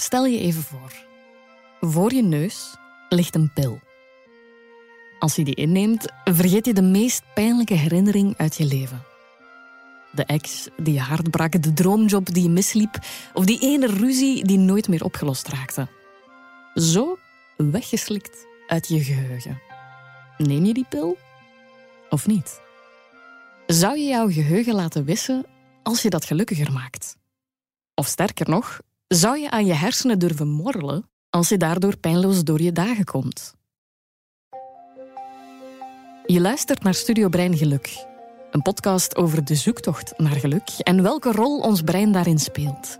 Stel 0.00 0.26
je 0.26 0.38
even 0.38 0.62
voor. 0.62 0.92
Voor 1.80 2.12
je 2.12 2.22
neus 2.22 2.76
ligt 3.08 3.34
een 3.34 3.52
pil. 3.52 3.80
Als 5.18 5.36
je 5.36 5.44
die 5.44 5.54
inneemt, 5.54 6.12
vergeet 6.24 6.66
je 6.66 6.74
de 6.74 6.82
meest 6.82 7.22
pijnlijke 7.34 7.74
herinnering 7.74 8.34
uit 8.36 8.56
je 8.56 8.64
leven. 8.64 9.04
De 10.12 10.24
ex 10.24 10.68
die 10.76 10.94
je 10.94 11.00
hart 11.00 11.30
brak, 11.30 11.62
de 11.62 11.72
droomjob 11.72 12.34
die 12.34 12.42
je 12.42 12.48
misliep 12.48 12.98
of 13.32 13.44
die 13.44 13.60
ene 13.60 13.86
ruzie 13.86 14.44
die 14.44 14.58
nooit 14.58 14.88
meer 14.88 15.04
opgelost 15.04 15.48
raakte. 15.48 15.88
Zo 16.74 17.18
weggeslikt 17.56 18.46
uit 18.66 18.88
je 18.88 19.04
geheugen. 19.04 19.60
Neem 20.36 20.64
je 20.64 20.74
die 20.74 20.86
pil 20.88 21.18
of 22.08 22.26
niet? 22.26 22.60
Zou 23.66 23.98
je 23.98 24.04
jouw 24.04 24.30
geheugen 24.30 24.74
laten 24.74 25.04
wissen 25.04 25.46
als 25.82 26.02
je 26.02 26.10
dat 26.10 26.24
gelukkiger 26.24 26.72
maakt? 26.72 27.16
Of 27.94 28.06
sterker 28.06 28.48
nog, 28.48 28.80
zou 29.14 29.38
je 29.38 29.50
aan 29.50 29.66
je 29.66 29.72
hersenen 29.72 30.18
durven 30.18 30.48
morrelen 30.48 31.10
als 31.30 31.48
je 31.48 31.56
daardoor 31.56 31.96
pijnloos 31.96 32.44
door 32.44 32.60
je 32.60 32.72
dagen 32.72 33.04
komt? 33.04 33.54
Je 36.26 36.40
luistert 36.40 36.82
naar 36.82 36.94
Studio 36.94 37.28
Brein 37.28 37.56
Geluk, 37.56 38.06
een 38.50 38.62
podcast 38.62 39.16
over 39.16 39.44
de 39.44 39.54
zoektocht 39.54 40.18
naar 40.18 40.36
geluk 40.36 40.68
en 40.78 41.02
welke 41.02 41.32
rol 41.32 41.60
ons 41.60 41.82
brein 41.82 42.12
daarin 42.12 42.38
speelt. 42.38 42.98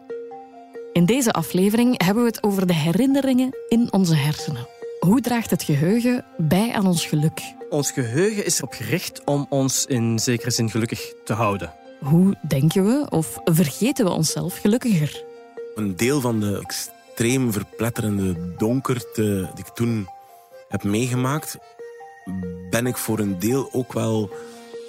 In 0.93 1.07
deze 1.07 1.33
aflevering 1.33 2.05
hebben 2.05 2.23
we 2.23 2.29
het 2.29 2.43
over 2.43 2.67
de 2.67 2.75
herinneringen 2.75 3.57
in 3.69 3.93
onze 3.93 4.15
hersenen. 4.15 4.69
Hoe 5.01 5.21
draagt 5.21 5.51
het 5.51 5.63
geheugen 5.63 6.25
bij 6.37 6.73
aan 6.73 6.87
ons 6.87 7.07
geluk? 7.07 7.41
Ons 7.69 7.91
geheugen 7.91 8.45
is 8.45 8.59
erop 8.59 8.73
gericht 8.73 9.25
om 9.25 9.47
ons 9.49 9.87
in 9.87 10.19
zekere 10.19 10.51
zin 10.51 10.71
gelukkig 10.71 11.13
te 11.25 11.33
houden. 11.33 11.73
Hoe 12.01 12.37
denken 12.49 12.85
we 12.85 13.07
of 13.11 13.41
vergeten 13.45 14.05
we 14.05 14.11
onszelf 14.11 14.59
gelukkiger? 14.59 15.29
Een 15.75 15.97
deel 15.97 16.21
van 16.21 16.41
de 16.41 16.59
extreem 16.59 17.53
verpletterende 17.53 18.55
donkerte 18.57 19.51
die 19.55 19.65
ik 19.65 19.73
toen 19.75 20.09
heb 20.69 20.83
meegemaakt, 20.85 21.57
ben 22.71 22.87
ik 22.87 22.97
voor 22.97 23.19
een 23.19 23.39
deel 23.39 23.69
ook 23.73 23.93
wel 23.93 24.31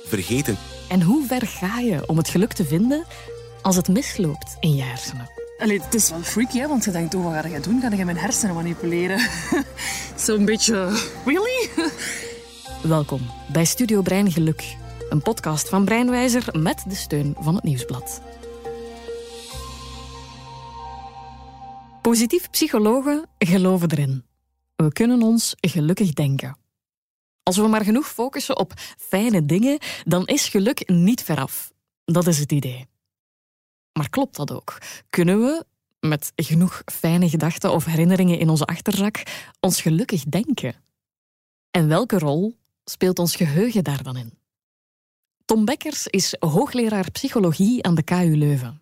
vergeten. 0.06 0.58
En 0.90 1.02
hoe 1.02 1.26
ver 1.26 1.48
ga 1.48 1.80
je 1.80 2.08
om 2.08 2.18
het 2.18 2.30
geluk 2.30 2.54
te 2.54 2.66
vinden 2.66 3.04
als 3.62 3.76
het 3.76 3.88
misloopt 3.88 4.58
in 4.60 4.76
je 4.76 4.82
hersenen? 4.82 5.30
Allee, 5.58 5.82
het 5.82 5.94
is 5.94 6.10
wel 6.10 6.22
freaky, 6.22 6.60
hè, 6.60 6.68
want 6.68 6.84
je 6.84 6.92
denkt, 6.92 7.16
oh, 7.16 7.24
wat 7.24 7.34
ga 7.34 7.48
je 7.48 7.60
doen? 7.60 7.82
Ga 7.82 7.96
je 7.96 8.06
mijn 8.06 8.18
hersenen 8.18 8.56
manipuleren? 8.56 9.20
Zo'n 10.16 10.46
beetje, 10.46 11.00
really? 11.26 11.70
Welkom 12.84 13.22
bij 13.52 13.66
Studio 13.66 14.02
Brein 14.02 14.32
Geluk, 14.32 14.76
een 15.10 15.22
podcast 15.22 15.70
van 15.70 15.86
Breinwijzer 15.86 16.46
met 16.52 16.84
de 16.88 16.96
steun 16.96 17.36
van 17.40 17.56
het 17.56 17.64
Nieuwsblad. 17.64 18.22
Positief 22.02 22.50
psychologen 22.50 23.30
geloven 23.38 23.92
erin. 23.92 24.26
We 24.76 24.92
kunnen 24.92 25.22
ons 25.22 25.56
gelukkig 25.60 26.14
denken. 26.14 26.58
Als 27.44 27.58
we 27.58 27.68
maar 27.68 27.84
genoeg 27.84 28.08
focussen 28.08 28.58
op 28.58 28.74
fijne 28.98 29.46
dingen, 29.46 29.80
dan 30.04 30.26
is 30.26 30.50
geluk 30.50 30.90
niet 30.90 31.24
veraf. 31.24 31.72
Dat 32.06 32.28
is 32.28 32.40
het 32.40 32.52
idee. 32.52 32.88
Maar 33.94 34.10
klopt 34.10 34.36
dat 34.36 34.52
ook? 34.52 34.78
Kunnen 35.10 35.40
we, 35.40 35.66
met 36.00 36.32
genoeg 36.36 36.82
fijne 36.86 37.30
gedachten 37.30 37.72
of 37.72 37.86
herinneringen 37.86 38.40
in 38.40 38.50
onze 38.50 38.66
achterzak, 38.66 39.24
ons 39.60 39.82
gelukkig 39.82 40.24
denken? 40.24 40.76
En 41.72 41.88
welke 41.88 42.20
rol 42.20 42.58
speelt 42.84 43.20
ons 43.20 43.36
geheugen 43.36 43.84
daar 43.84 44.04
dan 44.04 44.18
in? 44.18 44.34
Tom 45.46 45.66
Bekkers 45.66 46.08
is 46.08 46.36
hoogleraar 46.40 47.12
psychologie 47.12 47.84
aan 47.84 47.96
de 47.96 48.04
KU 48.04 48.36
Leuven. 48.38 48.82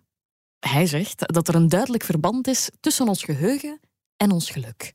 Hij 0.60 0.86
zegt 0.86 1.32
dat 1.32 1.48
er 1.48 1.54
een 1.54 1.68
duidelijk 1.68 2.04
verband 2.04 2.46
is 2.46 2.70
tussen 2.80 3.08
ons 3.08 3.24
geheugen 3.24 3.80
en 4.16 4.30
ons 4.30 4.50
geluk. 4.50 4.92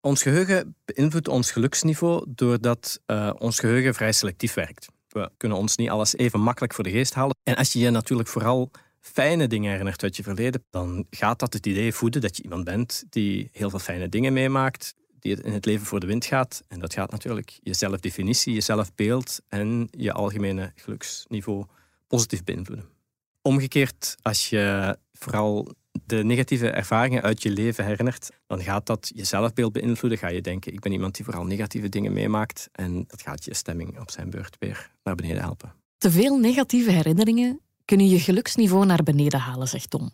Ons 0.00 0.22
geheugen 0.22 0.76
beïnvloedt 0.84 1.28
ons 1.28 1.50
geluksniveau 1.50 2.24
doordat 2.28 3.00
uh, 3.06 3.30
ons 3.38 3.58
geheugen 3.58 3.94
vrij 3.94 4.12
selectief 4.12 4.54
werkt. 4.54 4.88
We 5.08 5.30
kunnen 5.36 5.58
ons 5.58 5.76
niet 5.76 5.88
alles 5.88 6.16
even 6.16 6.40
makkelijk 6.40 6.74
voor 6.74 6.84
de 6.84 6.90
geest 6.90 7.14
halen. 7.14 7.36
En 7.42 7.56
als 7.56 7.72
je 7.72 7.78
je 7.78 7.90
natuurlijk 7.90 8.28
vooral 8.28 8.70
fijne 9.00 9.46
dingen 9.46 9.70
herinnert 9.70 10.02
uit 10.02 10.16
je 10.16 10.22
verleden, 10.22 10.64
dan 10.70 11.06
gaat 11.10 11.38
dat 11.38 11.52
het 11.52 11.66
idee 11.66 11.92
voeden 11.92 12.20
dat 12.20 12.36
je 12.36 12.42
iemand 12.42 12.64
bent 12.64 13.04
die 13.10 13.48
heel 13.52 13.70
veel 13.70 13.78
fijne 13.78 14.08
dingen 14.08 14.32
meemaakt, 14.32 14.94
die 15.20 15.42
in 15.42 15.52
het 15.52 15.64
leven 15.64 15.86
voor 15.86 16.00
de 16.00 16.06
wind 16.06 16.24
gaat. 16.24 16.62
En 16.68 16.80
dat 16.80 16.94
gaat 16.94 17.10
natuurlijk 17.10 17.58
je 17.62 17.74
zelfdefinitie, 17.74 18.54
je 18.54 18.60
zelfbeeld 18.60 19.40
en 19.48 19.88
je 19.90 20.12
algemene 20.12 20.72
geluksniveau 20.74 21.64
positief 22.06 22.44
beïnvloeden. 22.44 22.97
Omgekeerd, 23.42 24.16
als 24.22 24.48
je 24.48 24.98
vooral 25.12 25.74
de 26.04 26.24
negatieve 26.24 26.70
ervaringen 26.70 27.22
uit 27.22 27.42
je 27.42 27.50
leven 27.50 27.84
herinnert, 27.84 28.30
dan 28.46 28.60
gaat 28.62 28.86
dat 28.86 29.10
je 29.14 29.24
zelfbeeld 29.24 29.72
beïnvloeden. 29.72 30.18
Ga 30.18 30.28
je 30.28 30.40
denken, 30.40 30.72
ik 30.72 30.80
ben 30.80 30.92
iemand 30.92 31.14
die 31.14 31.24
vooral 31.24 31.44
negatieve 31.44 31.88
dingen 31.88 32.12
meemaakt. 32.12 32.68
En 32.72 33.04
dat 33.06 33.22
gaat 33.22 33.44
je 33.44 33.54
stemming 33.54 34.00
op 34.00 34.10
zijn 34.10 34.30
beurt 34.30 34.56
weer 34.58 34.90
naar 35.02 35.14
beneden 35.14 35.42
helpen. 35.42 35.72
Te 35.98 36.10
veel 36.10 36.38
negatieve 36.38 36.90
herinneringen 36.90 37.60
kunnen 37.84 38.08
je 38.08 38.20
geluksniveau 38.20 38.86
naar 38.86 39.02
beneden 39.02 39.40
halen, 39.40 39.68
zegt 39.68 39.90
Tom. 39.90 40.10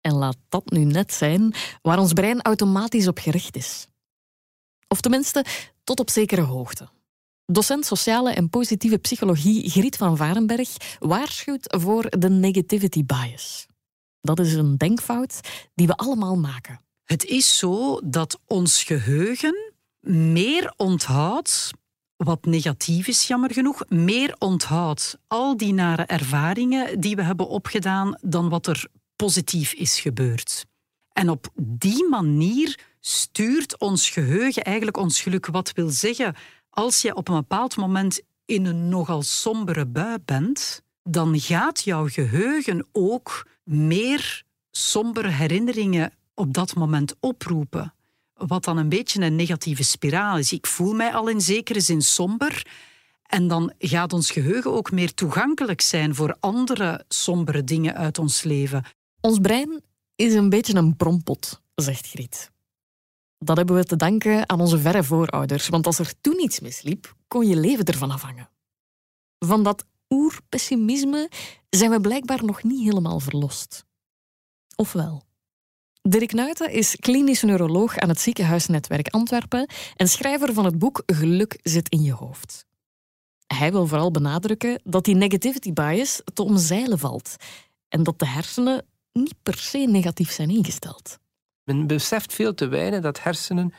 En 0.00 0.14
laat 0.14 0.36
dat 0.48 0.70
nu 0.70 0.84
net 0.84 1.12
zijn 1.12 1.54
waar 1.82 1.98
ons 1.98 2.12
brein 2.12 2.42
automatisch 2.42 3.08
op 3.08 3.18
gericht 3.18 3.56
is. 3.56 3.86
Of 4.88 5.00
tenminste, 5.00 5.44
tot 5.84 6.00
op 6.00 6.10
zekere 6.10 6.40
hoogte. 6.40 6.88
Docent 7.46 7.86
sociale 7.86 8.32
en 8.32 8.48
positieve 8.48 8.98
psychologie 8.98 9.70
Griet 9.70 9.96
van 9.96 10.16
Varenberg 10.16 10.96
waarschuwt 10.98 11.76
voor 11.78 12.06
de 12.18 12.30
negativity 12.30 13.04
bias. 13.04 13.66
Dat 14.20 14.38
is 14.38 14.52
een 14.52 14.76
denkfout 14.76 15.40
die 15.74 15.86
we 15.86 15.96
allemaal 15.96 16.36
maken. 16.36 16.80
Het 17.04 17.24
is 17.24 17.58
zo 17.58 18.00
dat 18.04 18.40
ons 18.46 18.84
geheugen 18.84 19.72
meer 20.06 20.72
onthoudt 20.76 21.70
wat 22.16 22.44
negatief 22.44 23.06
is, 23.06 23.26
jammer 23.26 23.52
genoeg, 23.52 23.88
meer 23.88 24.36
onthoudt 24.38 25.18
al 25.26 25.56
die 25.56 25.72
nare 25.72 26.02
ervaringen 26.02 27.00
die 27.00 27.16
we 27.16 27.22
hebben 27.22 27.48
opgedaan 27.48 28.18
dan 28.20 28.48
wat 28.48 28.66
er 28.66 28.86
positief 29.16 29.72
is 29.72 30.00
gebeurd. 30.00 30.66
En 31.12 31.30
op 31.30 31.48
die 31.62 32.08
manier 32.08 32.78
stuurt 33.00 33.78
ons 33.78 34.10
geheugen 34.10 34.64
eigenlijk 34.64 34.96
ons 34.96 35.20
geluk. 35.20 35.46
Wat 35.46 35.72
wil 35.72 35.88
zeggen, 35.88 36.34
als 36.72 37.02
je 37.02 37.14
op 37.14 37.28
een 37.28 37.34
bepaald 37.34 37.76
moment 37.76 38.20
in 38.44 38.66
een 38.66 38.88
nogal 38.88 39.22
sombere 39.22 39.86
bui 39.86 40.18
bent, 40.24 40.82
dan 41.02 41.40
gaat 41.40 41.84
jouw 41.84 42.08
geheugen 42.08 42.86
ook 42.92 43.46
meer 43.64 44.42
sombere 44.70 45.28
herinneringen 45.28 46.12
op 46.34 46.54
dat 46.54 46.74
moment 46.74 47.14
oproepen. 47.20 47.94
Wat 48.34 48.64
dan 48.64 48.76
een 48.76 48.88
beetje 48.88 49.22
een 49.22 49.36
negatieve 49.36 49.84
spiraal 49.84 50.38
is. 50.38 50.52
Ik 50.52 50.66
voel 50.66 50.94
mij 50.94 51.14
al 51.14 51.28
in 51.28 51.40
zekere 51.40 51.80
zin 51.80 52.02
somber. 52.02 52.66
En 53.22 53.48
dan 53.48 53.72
gaat 53.78 54.12
ons 54.12 54.30
geheugen 54.30 54.72
ook 54.72 54.90
meer 54.90 55.14
toegankelijk 55.14 55.80
zijn 55.80 56.14
voor 56.14 56.36
andere 56.40 57.04
sombere 57.08 57.64
dingen 57.64 57.94
uit 57.94 58.18
ons 58.18 58.42
leven. 58.42 58.84
Ons 59.20 59.38
brein 59.38 59.82
is 60.14 60.34
een 60.34 60.48
beetje 60.48 60.74
een 60.74 60.96
brompot, 60.96 61.60
zegt 61.74 62.08
Griet. 62.08 62.51
Dat 63.44 63.56
hebben 63.56 63.76
we 63.76 63.84
te 63.84 63.96
danken 63.96 64.48
aan 64.48 64.60
onze 64.60 64.78
verre 64.78 65.04
voorouders, 65.04 65.68
want 65.68 65.86
als 65.86 65.98
er 65.98 66.12
toen 66.20 66.40
iets 66.40 66.60
misliep, 66.60 67.14
kon 67.28 67.48
je 67.48 67.56
leven 67.56 67.84
ervan 67.84 68.10
afhangen. 68.10 68.50
Van 69.38 69.62
dat 69.62 69.84
oerpessimisme 70.08 71.30
zijn 71.70 71.90
we 71.90 72.00
blijkbaar 72.00 72.44
nog 72.44 72.62
niet 72.62 72.84
helemaal 72.84 73.20
verlost. 73.20 73.84
Ofwel? 74.76 75.24
Dirk 76.02 76.32
Nuiten 76.32 76.70
is 76.70 76.96
klinisch 76.96 77.42
neuroloog 77.42 77.98
aan 77.98 78.08
het 78.08 78.20
ziekenhuisnetwerk 78.20 79.08
Antwerpen 79.08 79.66
en 79.96 80.08
schrijver 80.08 80.52
van 80.52 80.64
het 80.64 80.78
boek 80.78 81.02
Geluk 81.06 81.58
zit 81.62 81.88
in 81.88 82.02
je 82.02 82.12
hoofd. 82.12 82.66
Hij 83.46 83.72
wil 83.72 83.86
vooral 83.86 84.10
benadrukken 84.10 84.80
dat 84.84 85.04
die 85.04 85.14
negativity 85.14 85.72
bias 85.72 86.22
te 86.34 86.42
omzeilen 86.42 86.98
valt 86.98 87.36
en 87.88 88.02
dat 88.02 88.18
de 88.18 88.26
hersenen 88.26 88.86
niet 89.12 89.34
per 89.42 89.58
se 89.58 89.78
negatief 89.78 90.30
zijn 90.30 90.50
ingesteld. 90.50 91.20
Men 91.64 91.86
beseft 91.86 92.32
veel 92.32 92.54
te 92.54 92.68
weinig 92.68 93.00
dat 93.00 93.22
hersenen 93.22 93.72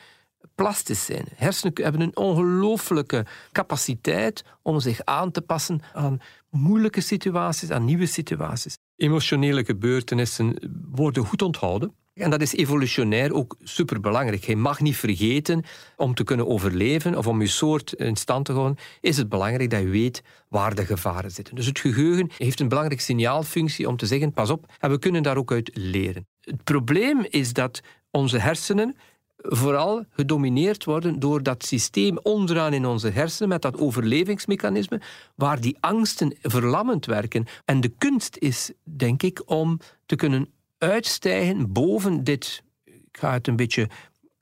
plastisch 0.54 1.04
zijn. 1.04 1.26
Hersenen 1.34 1.82
hebben 1.82 2.00
een 2.00 2.16
ongelooflijke 2.16 3.26
capaciteit 3.52 4.44
om 4.62 4.80
zich 4.80 5.04
aan 5.04 5.30
te 5.30 5.40
passen 5.40 5.80
aan 5.92 6.20
moeilijke 6.50 7.00
situaties, 7.00 7.70
aan 7.70 7.84
nieuwe 7.84 8.06
situaties. 8.06 8.74
Emotionele 8.96 9.64
gebeurtenissen 9.64 10.76
worden 10.90 11.26
goed 11.26 11.42
onthouden. 11.42 11.94
En 12.14 12.30
dat 12.30 12.40
is 12.40 12.54
evolutionair 12.54 13.32
ook 13.32 13.56
superbelangrijk. 13.62 14.44
Je 14.44 14.56
mag 14.56 14.80
niet 14.80 14.96
vergeten, 14.96 15.64
om 15.96 16.14
te 16.14 16.24
kunnen 16.24 16.46
overleven 16.46 17.18
of 17.18 17.26
om 17.26 17.40
je 17.40 17.46
soort 17.46 17.92
in 17.92 18.16
stand 18.16 18.44
te 18.44 18.52
houden, 18.52 18.78
is 19.00 19.16
het 19.16 19.28
belangrijk 19.28 19.70
dat 19.70 19.80
je 19.80 19.88
weet 19.88 20.22
waar 20.48 20.74
de 20.74 20.84
gevaren 20.84 21.30
zitten. 21.30 21.54
Dus 21.54 21.66
het 21.66 21.78
geheugen 21.78 22.30
heeft 22.36 22.60
een 22.60 22.68
belangrijke 22.68 23.02
signaalfunctie 23.02 23.88
om 23.88 23.96
te 23.96 24.06
zeggen, 24.06 24.32
pas 24.32 24.50
op, 24.50 24.72
en 24.78 24.90
we 24.90 24.98
kunnen 24.98 25.22
daar 25.22 25.36
ook 25.36 25.52
uit 25.52 25.70
leren. 25.72 26.26
Het 26.44 26.64
probleem 26.64 27.26
is 27.28 27.52
dat 27.52 27.80
onze 28.10 28.38
hersenen 28.38 28.96
vooral 29.36 30.04
gedomineerd 30.10 30.84
worden 30.84 31.18
door 31.18 31.42
dat 31.42 31.64
systeem 31.64 32.18
onderaan 32.18 32.72
in 32.72 32.86
onze 32.86 33.10
hersenen 33.10 33.48
met 33.48 33.62
dat 33.62 33.78
overlevingsmechanisme, 33.78 35.00
waar 35.34 35.60
die 35.60 35.76
angsten 35.80 36.36
verlammend 36.42 37.06
werken. 37.06 37.46
En 37.64 37.80
de 37.80 37.92
kunst 37.98 38.36
is, 38.36 38.72
denk 38.82 39.22
ik, 39.22 39.42
om 39.46 39.78
te 40.06 40.16
kunnen 40.16 40.48
uitstijgen 40.78 41.72
boven 41.72 42.24
dit, 42.24 42.62
ik 42.84 43.18
ga 43.18 43.32
het 43.32 43.46
een 43.46 43.56
beetje 43.56 43.88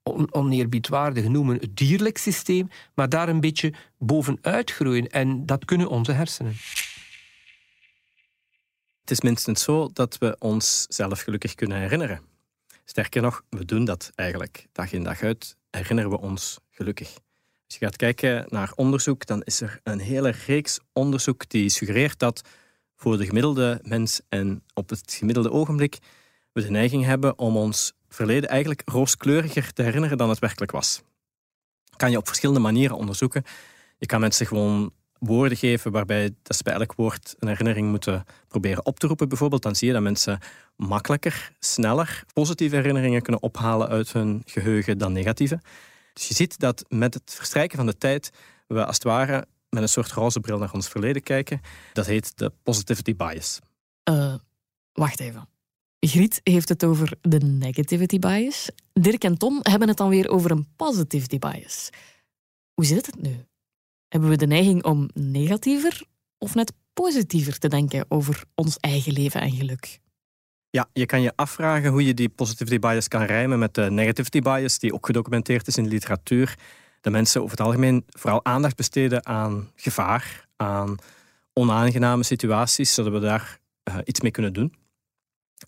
on 0.03 0.35
oneerbiedwaardig 0.35 1.29
noemen, 1.29 1.57
het 1.57 1.77
dierlijk 1.77 2.19
systeem, 2.19 2.69
maar 2.95 3.09
daar 3.09 3.29
een 3.29 3.41
beetje 3.41 3.73
bovenuit 3.99 4.71
groeien. 4.71 5.09
En 5.09 5.47
dat 5.47 5.65
kunnen 5.65 5.89
onze 5.89 6.13
hersenen. 6.13 6.55
Het 9.03 9.11
is 9.11 9.21
minstens 9.21 9.63
zo 9.63 9.91
dat 9.93 10.19
we 10.19 10.37
ons 10.39 10.87
zelf 10.89 11.21
gelukkig 11.21 11.55
kunnen 11.55 11.79
herinneren. 11.79 12.21
Sterker 12.85 13.23
nog, 13.23 13.43
we 13.51 13.65
doen 13.65 13.85
dat 13.85 14.11
eigenlijk 14.15 14.67
dag 14.73 14.93
in 14.93 15.03
dag 15.03 15.23
uit. 15.23 15.57
Herinneren 15.71 16.11
we 16.11 16.21
ons 16.21 16.59
gelukkig. 16.71 17.09
Als 17.67 17.79
je 17.79 17.85
gaat 17.85 17.97
kijken 17.97 18.47
naar 18.49 18.73
onderzoek, 18.75 19.27
dan 19.27 19.43
is 19.43 19.61
er 19.61 19.81
een 19.83 19.99
hele 19.99 20.35
reeks 20.47 20.79
onderzoek 20.93 21.49
die 21.49 21.69
suggereert 21.69 22.19
dat 22.19 22.43
voor 22.97 23.17
de 23.17 23.27
gemiddelde 23.27 23.81
mens 23.83 24.21
en 24.29 24.63
op 24.75 24.89
het 24.89 25.13
gemiddelde 25.13 25.51
ogenblik 25.51 25.99
we 26.53 26.63
de 26.63 26.71
neiging 26.71 27.05
hebben 27.05 27.39
om 27.39 27.57
ons 27.57 27.93
verleden 28.09 28.49
eigenlijk 28.49 28.83
rooskleuriger 28.85 29.73
te 29.73 29.83
herinneren 29.83 30.19
dan 30.19 30.29
het 30.29 30.39
werkelijk 30.39 30.73
was. 30.73 31.03
Kan 31.97 32.11
je 32.11 32.17
op 32.17 32.27
verschillende 32.27 32.61
manieren 32.61 32.97
onderzoeken. 32.97 33.45
Je 33.99 34.07
kan 34.07 34.21
mensen 34.21 34.47
gewoon 34.47 34.93
woorden 35.23 35.59
geven 35.59 35.93
waarbij 35.93 36.35
dat 36.43 36.57
ze 36.57 36.63
bij 36.63 36.73
elk 36.73 36.95
woord 36.95 37.35
een 37.39 37.49
herinnering 37.49 37.89
moeten 37.89 38.25
proberen 38.49 38.87
op 38.87 38.99
te 38.99 39.07
roepen. 39.07 39.29
Bijvoorbeeld, 39.29 39.63
dan 39.63 39.77
zie 39.77 39.87
je 39.87 39.93
dat 39.93 40.03
mensen 40.03 40.39
makkelijker, 40.77 41.53
sneller 41.59 42.25
positieve 42.33 42.77
herinneringen 42.77 43.23
kunnen 43.23 43.43
ophalen 43.43 43.89
uit 43.89 44.13
hun 44.13 44.43
geheugen 44.47 44.99
dan 44.99 45.13
negatieve. 45.13 45.61
Dus 46.13 46.29
je 46.29 46.35
ziet 46.35 46.59
dat 46.59 46.85
met 46.89 47.15
het 47.15 47.35
verstrijken 47.35 47.77
van 47.77 47.87
de 47.87 47.99
tijd 47.99 48.31
we 48.67 48.85
als 48.85 48.95
het 48.95 49.05
ware 49.05 49.47
met 49.69 49.83
een 49.83 49.89
soort 49.89 50.13
roze 50.13 50.41
bril 50.41 50.59
naar 50.59 50.73
ons 50.73 50.89
verleden 50.89 51.23
kijken. 51.23 51.61
Dat 51.93 52.07
heet 52.07 52.39
de 52.39 52.53
positivity 52.63 53.17
bias. 53.17 53.59
Uh, 54.11 54.35
wacht 54.93 55.21
even. 55.21 55.49
Griet 56.01 56.41
heeft 56.45 56.69
het 56.69 56.85
over 56.85 57.17
de 57.21 57.39
negativity 57.39 58.19
bias. 58.19 58.71
Dirk 58.93 59.25
en 59.25 59.39
Tom 59.39 59.59
hebben 59.63 59.89
het 59.89 59.97
dan 59.97 60.09
weer 60.09 60.29
over 60.29 60.51
een 60.51 60.67
positivity 60.77 61.39
bias. 61.39 61.91
Hoe 62.75 62.85
zit 62.85 63.07
het 63.07 63.23
nu? 63.23 63.45
Hebben 64.13 64.31
we 64.31 64.37
de 64.37 64.47
neiging 64.47 64.85
om 64.85 65.09
negatiever 65.15 66.03
of 66.39 66.55
net 66.55 66.73
positiever 66.93 67.59
te 67.59 67.69
denken 67.69 68.05
over 68.09 68.45
ons 68.55 68.77
eigen 68.81 69.13
leven 69.13 69.41
en 69.41 69.51
geluk? 69.51 69.99
Ja, 70.71 70.89
je 70.93 71.07
kan 71.07 71.23
je 71.23 71.33
afvragen 71.37 71.91
hoe 71.91 72.05
je 72.05 72.15
die 72.15 72.29
positivity 72.29 72.79
bias 72.79 73.09
kan 73.09 73.23
rijmen 73.23 73.59
met 73.59 73.75
de 73.75 73.91
negativity 73.91 74.41
bias, 74.41 74.79
die 74.79 74.95
ook 74.95 75.07
gedocumenteerd 75.07 75.67
is 75.67 75.77
in 75.77 75.85
de 75.85 75.89
literatuur. 75.89 76.59
Dat 77.01 77.13
mensen 77.13 77.41
over 77.43 77.57
het 77.57 77.67
algemeen 77.67 78.05
vooral 78.09 78.45
aandacht 78.45 78.77
besteden 78.77 79.27
aan 79.27 79.71
gevaar, 79.75 80.49
aan 80.57 80.97
onaangename 81.53 82.23
situaties, 82.23 82.95
zodat 82.95 83.13
we 83.13 83.19
daar 83.19 83.59
uh, 83.89 83.97
iets 84.05 84.21
mee 84.21 84.31
kunnen 84.31 84.53
doen. 84.53 84.75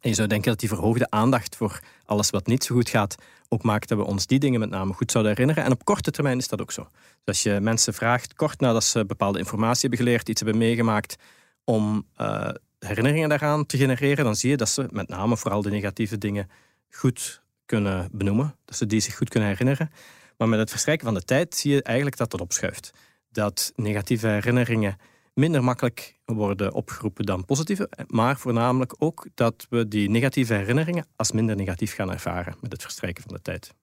En 0.01 0.09
je 0.09 0.15
zou 0.15 0.29
denken 0.29 0.51
dat 0.51 0.61
die 0.61 0.69
verhoogde 0.69 1.11
aandacht 1.11 1.57
voor 1.57 1.81
alles 2.05 2.31
wat 2.31 2.47
niet 2.47 2.65
zo 2.65 2.75
goed 2.75 2.89
gaat 2.89 3.15
ook 3.49 3.63
maakt 3.63 3.89
dat 3.89 3.99
we 3.99 4.05
ons 4.05 4.27
die 4.27 4.39
dingen 4.39 4.61
met 4.61 4.71
name 4.71 4.93
goed 4.93 5.11
zouden 5.11 5.33
herinneren. 5.33 5.65
En 5.65 5.73
op 5.73 5.85
korte 5.85 6.11
termijn 6.11 6.39
is 6.39 6.49
dat 6.49 6.61
ook 6.61 6.73
zo. 6.73 6.83
Dus 6.93 7.25
als 7.25 7.43
je 7.43 7.61
mensen 7.61 7.95
vraagt, 7.95 8.35
kort 8.35 8.61
nadat 8.61 8.85
ze 8.85 9.07
bepaalde 9.07 9.39
informatie 9.39 9.81
hebben 9.81 9.99
geleerd, 9.99 10.29
iets 10.29 10.41
hebben 10.41 10.59
meegemaakt, 10.59 11.17
om 11.65 12.07
uh, 12.21 12.49
herinneringen 12.79 13.29
daaraan 13.29 13.67
te 13.67 13.77
genereren, 13.77 14.25
dan 14.25 14.37
zie 14.37 14.51
je 14.51 14.57
dat 14.57 14.69
ze 14.69 14.89
met 14.91 15.09
name 15.09 15.37
vooral 15.37 15.63
de 15.63 15.71
negatieve 15.71 16.19
dingen 16.19 16.51
goed 16.91 17.43
kunnen 17.67 18.09
benoemen. 18.13 18.57
Dat 18.65 18.77
ze 18.77 18.87
die 18.87 19.01
zich 19.01 19.17
goed 19.17 19.29
kunnen 19.29 19.49
herinneren. 19.49 19.91
Maar 20.37 20.49
met 20.49 20.59
het 20.59 20.71
verstrijken 20.71 21.05
van 21.05 21.15
de 21.15 21.25
tijd 21.25 21.55
zie 21.55 21.73
je 21.73 21.83
eigenlijk 21.83 22.17
dat 22.17 22.31
dat 22.31 22.41
opschuift. 22.41 22.91
Dat 23.31 23.73
negatieve 23.77 24.27
herinneringen 24.27 24.97
minder 25.35 25.65
makkelijk 25.65 26.19
worden 26.25 26.75
opgeroepen 26.75 27.27
dan 27.27 27.45
positieve, 27.45 27.91
maar 28.07 28.39
voornamelijk 28.39 28.95
ook 28.99 29.27
dat 29.35 29.67
we 29.71 29.89
die 29.89 30.11
negatieve 30.11 30.55
herinneringen 30.55 31.07
als 31.17 31.33
minder 31.33 31.57
negatief 31.57 31.95
gaan 31.95 32.13
ervaren 32.13 32.57
met 32.61 32.73
het 32.73 32.83
verstrijken 32.83 33.23
van 33.23 33.35
de 33.35 33.43
tijd. 33.43 33.75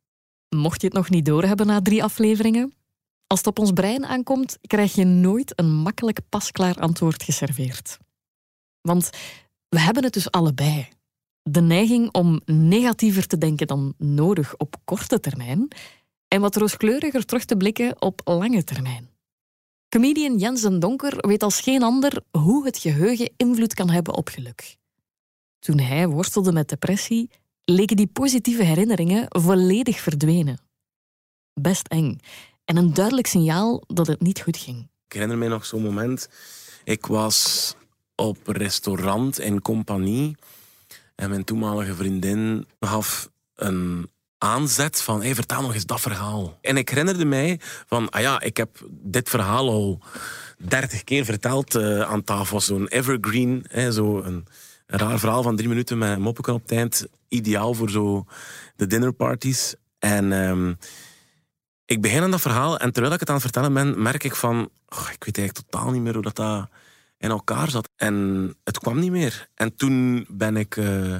Mocht 0.49 0.81
je 0.81 0.87
het 0.87 0.95
nog 0.95 1.09
niet 1.09 1.25
doorhebben 1.25 1.67
na 1.67 1.81
drie 1.81 2.03
afleveringen? 2.03 2.73
Als 3.27 3.39
het 3.39 3.47
op 3.47 3.59
ons 3.59 3.71
brein 3.71 4.05
aankomt, 4.05 4.57
krijg 4.61 4.95
je 4.95 5.05
nooit 5.05 5.59
een 5.59 5.73
makkelijk 5.73 6.19
pasklaar 6.29 6.75
antwoord 6.75 7.23
geserveerd. 7.23 7.97
Want 8.81 9.09
we 9.69 9.79
hebben 9.79 10.03
het 10.03 10.13
dus 10.13 10.31
allebei. 10.31 10.87
De 11.43 11.61
neiging 11.61 12.11
om 12.11 12.41
negatiever 12.45 13.27
te 13.27 13.37
denken 13.37 13.67
dan 13.67 13.93
nodig 13.97 14.57
op 14.57 14.75
korte 14.83 15.19
termijn 15.19 15.67
en 16.27 16.41
wat 16.41 16.55
rooskleuriger 16.55 17.25
terug 17.25 17.45
te 17.45 17.57
blikken 17.57 18.01
op 18.01 18.21
lange 18.23 18.63
termijn. 18.63 19.10
Comedian 19.91 20.37
Jens 20.37 20.61
den 20.61 20.79
Donker 20.79 21.27
weet 21.27 21.43
als 21.43 21.61
geen 21.61 21.83
ander 21.83 22.23
hoe 22.31 22.65
het 22.65 22.77
geheugen 22.77 23.31
invloed 23.37 23.73
kan 23.73 23.89
hebben 23.89 24.13
op 24.13 24.29
geluk. 24.29 24.77
Toen 25.59 25.79
hij 25.79 26.07
worstelde 26.07 26.51
met 26.51 26.69
depressie, 26.69 27.29
leken 27.65 27.95
die 27.95 28.07
positieve 28.07 28.63
herinneringen 28.63 29.25
volledig 29.29 29.99
verdwenen. 29.99 30.59
Best 31.53 31.87
eng 31.87 32.19
en 32.65 32.77
een 32.77 32.93
duidelijk 32.93 33.27
signaal 33.27 33.83
dat 33.87 34.07
het 34.07 34.21
niet 34.21 34.41
goed 34.41 34.57
ging. 34.57 34.89
Ik 35.07 35.13
herinner 35.13 35.37
me 35.37 35.47
nog 35.47 35.65
zo'n 35.65 35.83
moment. 35.83 36.29
Ik 36.83 37.05
was 37.05 37.75
op 38.15 38.47
restaurant 38.47 39.39
in 39.39 39.61
compagnie 39.61 40.35
en 41.15 41.29
mijn 41.29 41.43
toenmalige 41.43 41.95
vriendin 41.95 42.67
gaf 42.79 43.29
een 43.55 44.09
aanzet 44.41 45.01
van 45.01 45.21
hey, 45.21 45.35
vertel 45.35 45.61
nog 45.61 45.73
eens 45.73 45.85
dat 45.85 46.01
verhaal. 46.01 46.57
En 46.61 46.77
ik 46.77 46.89
herinnerde 46.89 47.25
mij 47.25 47.59
van, 47.87 48.09
ah 48.09 48.21
ja, 48.21 48.41
ik 48.41 48.57
heb 48.57 48.85
dit 48.89 49.29
verhaal 49.29 49.69
al 49.69 49.99
dertig 50.57 51.03
keer 51.03 51.25
verteld 51.25 51.75
uh, 51.75 52.01
aan 52.01 52.23
tafel. 52.23 52.61
Zo'n 52.61 52.87
evergreen, 52.87 53.65
zo 53.91 54.21
een, 54.21 54.45
raar 54.85 55.19
verhaal 55.19 55.43
van 55.43 55.55
drie 55.55 55.69
minuten 55.69 55.97
met 55.97 56.09
een 56.09 56.21
moppeken 56.21 56.53
op 56.53 56.61
het 56.61 56.71
eind. 56.71 57.07
Ideaal 57.27 57.73
voor 57.73 57.89
zo 57.89 58.25
de 58.75 58.87
dinnerparties. 58.87 59.75
En 59.99 60.31
um, 60.31 60.77
ik 61.85 62.01
begin 62.01 62.23
aan 62.23 62.31
dat 62.31 62.41
verhaal 62.41 62.79
en 62.79 62.91
terwijl 62.91 63.13
ik 63.13 63.19
het 63.19 63.29
aan 63.29 63.35
het 63.35 63.43
vertellen 63.43 63.73
ben, 63.73 64.01
merk 64.01 64.23
ik 64.23 64.35
van, 64.35 64.69
oh, 64.87 65.07
ik 65.11 65.23
weet 65.23 65.37
eigenlijk 65.37 65.69
totaal 65.69 65.91
niet 65.91 66.01
meer 66.01 66.13
hoe 66.13 66.23
dat, 66.23 66.35
dat 66.35 66.69
in 67.17 67.29
elkaar 67.29 67.69
zat. 67.69 67.89
En 67.95 68.15
het 68.63 68.79
kwam 68.79 68.99
niet 68.99 69.11
meer. 69.11 69.47
En 69.55 69.75
toen 69.75 70.25
ben 70.29 70.57
ik 70.57 70.75
uh, 70.75 71.15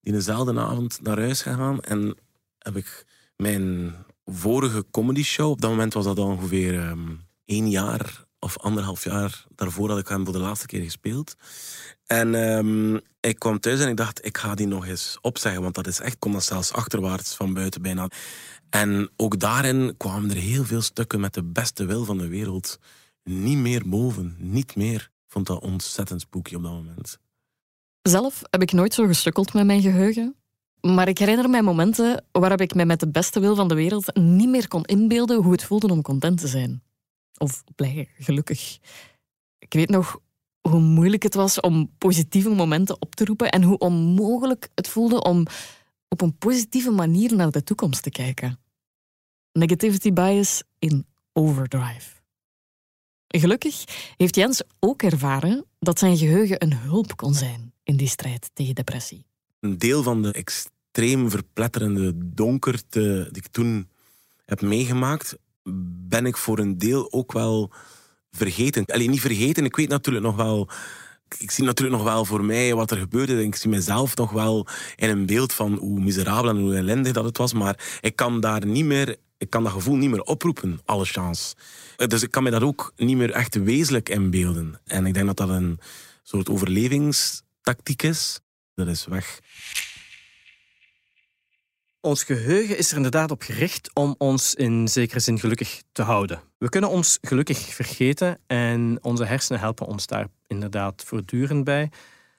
die 0.00 0.12
dezelfde 0.12 0.60
avond 0.60 0.98
naar 1.02 1.18
huis 1.18 1.42
gegaan 1.42 1.80
en 1.80 2.16
heb 2.64 2.76
ik 2.76 3.04
mijn 3.36 3.94
vorige 4.24 4.84
comedy 4.90 5.22
show, 5.22 5.50
op 5.50 5.60
dat 5.60 5.70
moment 5.70 5.94
was 5.94 6.04
dat 6.04 6.18
al 6.18 6.26
ongeveer 6.26 6.88
um, 6.88 7.20
één 7.44 7.70
jaar 7.70 8.24
of 8.38 8.58
anderhalf 8.58 9.04
jaar 9.04 9.44
daarvoor 9.54 9.88
had 9.88 9.98
ik 9.98 10.08
hem 10.08 10.24
voor 10.24 10.32
de 10.32 10.40
laatste 10.40 10.66
keer 10.66 10.82
gespeeld. 10.82 11.34
En 12.06 12.34
um, 12.34 13.00
ik 13.20 13.38
kwam 13.38 13.60
thuis 13.60 13.80
en 13.80 13.88
ik 13.88 13.96
dacht, 13.96 14.26
ik 14.26 14.38
ga 14.38 14.54
die 14.54 14.66
nog 14.66 14.86
eens 14.86 15.18
opzeggen, 15.20 15.62
want 15.62 15.74
dat 15.74 15.86
is 15.86 16.00
echt, 16.00 16.18
kon 16.18 16.32
dat 16.32 16.44
zelfs 16.44 16.72
achterwaarts 16.72 17.34
van 17.34 17.54
buiten 17.54 17.82
bijna. 17.82 18.08
En 18.70 19.10
ook 19.16 19.40
daarin 19.40 19.94
kwamen 19.96 20.30
er 20.30 20.36
heel 20.36 20.64
veel 20.64 20.82
stukken 20.82 21.20
met 21.20 21.34
de 21.34 21.44
beste 21.44 21.84
wil 21.84 22.04
van 22.04 22.18
de 22.18 22.28
wereld 22.28 22.78
niet 23.22 23.58
meer 23.58 23.88
boven, 23.88 24.36
niet 24.38 24.76
meer. 24.76 25.10
Vond 25.26 25.46
dat 25.46 25.62
ontzettend 25.62 26.20
spooky 26.20 26.54
op 26.54 26.62
dat 26.62 26.72
moment. 26.72 27.18
Zelf 28.02 28.42
heb 28.50 28.62
ik 28.62 28.72
nooit 28.72 28.94
zo 28.94 29.06
gestukkeld 29.06 29.52
met 29.52 29.66
mijn 29.66 29.82
geheugen. 29.82 30.36
Maar 30.92 31.08
ik 31.08 31.18
herinner 31.18 31.50
mij 31.50 31.62
momenten 31.62 32.24
waarop 32.32 32.60
ik 32.60 32.74
me 32.74 32.84
met 32.84 33.00
de 33.00 33.10
beste 33.10 33.40
wil 33.40 33.54
van 33.54 33.68
de 33.68 33.74
wereld 33.74 34.16
niet 34.16 34.48
meer 34.48 34.68
kon 34.68 34.84
inbeelden 34.84 35.42
hoe 35.42 35.52
het 35.52 35.64
voelde 35.64 35.86
om 35.86 36.02
content 36.02 36.40
te 36.40 36.48
zijn. 36.48 36.82
Of 37.38 37.64
blij, 37.74 38.08
gelukkig. 38.18 38.78
Ik 39.58 39.72
weet 39.72 39.88
nog 39.88 40.20
hoe 40.60 40.80
moeilijk 40.80 41.22
het 41.22 41.34
was 41.34 41.60
om 41.60 41.90
positieve 41.98 42.48
momenten 42.48 43.00
op 43.00 43.14
te 43.14 43.24
roepen 43.24 43.50
en 43.50 43.62
hoe 43.62 43.78
onmogelijk 43.78 44.68
het 44.74 44.88
voelde 44.88 45.22
om 45.22 45.46
op 46.08 46.20
een 46.20 46.38
positieve 46.38 46.90
manier 46.90 47.36
naar 47.36 47.50
de 47.50 47.62
toekomst 47.62 48.02
te 48.02 48.10
kijken. 48.10 48.60
Negativity 49.52 50.12
bias 50.12 50.62
in 50.78 51.06
overdrive. 51.32 52.10
Gelukkig 53.26 53.84
heeft 54.16 54.36
Jens 54.36 54.62
ook 54.80 55.02
ervaren 55.02 55.64
dat 55.78 55.98
zijn 55.98 56.16
geheugen 56.16 56.62
een 56.62 56.76
hulp 56.76 57.16
kon 57.16 57.34
zijn 57.34 57.72
in 57.82 57.96
die 57.96 58.08
strijd 58.08 58.50
tegen 58.52 58.74
depressie. 58.74 59.26
Een 59.60 59.78
deel 59.78 60.02
van 60.02 60.22
de 60.22 60.32
extreem 60.94 61.30
verpletterende 61.30 62.12
donkerte 62.16 63.28
die 63.30 63.42
ik 63.42 63.50
toen 63.50 63.88
heb 64.46 64.60
meegemaakt, 64.60 65.36
ben 66.08 66.26
ik 66.26 66.36
voor 66.36 66.58
een 66.58 66.78
deel 66.78 67.12
ook 67.12 67.32
wel 67.32 67.72
vergeten. 68.30 68.86
Alleen 68.86 69.10
niet 69.10 69.20
vergeten, 69.20 69.64
ik 69.64 69.76
weet 69.76 69.88
natuurlijk 69.88 70.24
nog 70.24 70.36
wel. 70.36 70.68
Ik 71.38 71.50
zie 71.50 71.64
natuurlijk 71.64 71.96
nog 71.96 72.06
wel 72.06 72.24
voor 72.24 72.44
mij 72.44 72.74
wat 72.74 72.90
er 72.90 72.96
gebeurde. 72.96 73.44
Ik 73.44 73.54
zie 73.54 73.70
mezelf 73.70 74.16
nog 74.16 74.30
wel 74.30 74.66
in 74.96 75.10
een 75.10 75.26
beeld 75.26 75.52
van 75.52 75.72
hoe 75.72 76.00
miserabel 76.00 76.50
en 76.50 76.56
hoe 76.56 76.76
ellendig 76.76 77.12
dat 77.12 77.24
het 77.24 77.38
was. 77.38 77.52
Maar 77.52 77.98
ik 78.00 78.16
kan 78.16 78.40
daar 78.40 78.66
niet 78.66 78.84
meer, 78.84 79.16
ik 79.38 79.50
kan 79.50 79.62
dat 79.62 79.72
gevoel 79.72 79.96
niet 79.96 80.10
meer 80.10 80.22
oproepen, 80.22 80.80
alle 80.84 81.04
chance. 81.04 81.54
Dus 81.96 82.22
ik 82.22 82.30
kan 82.30 82.42
me 82.42 82.50
dat 82.50 82.62
ook 82.62 82.92
niet 82.96 83.16
meer 83.16 83.30
echt 83.30 83.54
wezenlijk 83.54 84.08
inbeelden. 84.08 84.80
En 84.84 85.06
ik 85.06 85.14
denk 85.14 85.26
dat 85.26 85.36
dat 85.36 85.48
een 85.48 85.78
soort 86.22 86.48
overlevingstactiek 86.48 88.02
is. 88.02 88.40
Dat 88.74 88.88
is 88.88 89.06
weg. 89.06 89.40
Ons 92.04 92.24
geheugen 92.24 92.78
is 92.78 92.90
er 92.90 92.96
inderdaad 92.96 93.30
op 93.30 93.42
gericht 93.42 93.90
om 93.94 94.14
ons 94.18 94.54
in 94.54 94.88
zekere 94.88 95.20
zin 95.20 95.38
gelukkig 95.38 95.82
te 95.92 96.02
houden. 96.02 96.40
We 96.58 96.68
kunnen 96.68 96.90
ons 96.90 97.18
gelukkig 97.20 97.58
vergeten 97.58 98.38
en 98.46 98.98
onze 99.02 99.24
hersenen 99.24 99.60
helpen 99.60 99.86
ons 99.86 100.06
daar 100.06 100.26
inderdaad 100.46 101.04
voortdurend 101.04 101.64
bij 101.64 101.90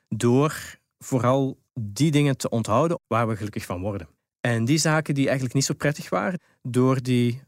door 0.07 0.77
vooral 0.97 1.57
die 1.73 2.11
dingen 2.11 2.37
te 2.37 2.49
onthouden 2.49 2.99
waar 3.07 3.27
we 3.27 3.35
gelukkig 3.35 3.65
van 3.65 3.81
worden. 3.81 4.07
En 4.41 4.65
die 4.65 4.77
zaken 4.77 5.13
die 5.13 5.25
eigenlijk 5.25 5.55
niet 5.55 5.65
zo 5.65 5.73
prettig 5.73 6.09
waren, 6.09 6.39
door 6.61 7.01
die 7.01 7.41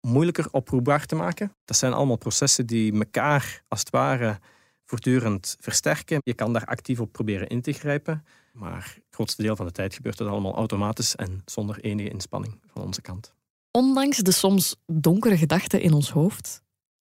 moeilijker 0.00 0.48
oproepbaar 0.50 1.06
te 1.06 1.14
maken. 1.14 1.52
Dat 1.64 1.76
zijn 1.76 1.92
allemaal 1.92 2.18
processen 2.18 2.66
die 2.66 2.92
elkaar 2.92 3.62
als 3.68 3.80
het 3.80 3.90
ware 3.90 4.38
voortdurend 4.84 5.56
versterken. 5.60 6.20
Je 6.22 6.34
kan 6.34 6.52
daar 6.52 6.64
actief 6.64 7.00
op 7.00 7.12
proberen 7.12 7.48
in 7.48 7.62
te 7.62 7.72
grijpen, 7.72 8.24
maar 8.58 8.84
het 8.94 9.04
grootste 9.10 9.42
deel 9.42 9.56
van 9.56 9.66
de 9.66 9.72
tijd 9.72 9.94
gebeurt 9.94 10.16
dat 10.16 10.28
allemaal 10.28 10.54
automatisch 10.54 11.16
en 11.16 11.42
zonder 11.44 11.80
enige 11.80 12.10
inspanning 12.10 12.60
van 12.66 12.82
onze 12.82 13.00
kant. 13.00 13.34
Ondanks 13.70 14.16
de 14.16 14.32
soms 14.32 14.76
donkere 14.86 15.36
gedachten 15.36 15.80
in 15.80 15.92
ons 15.92 16.10
hoofd, 16.10 16.62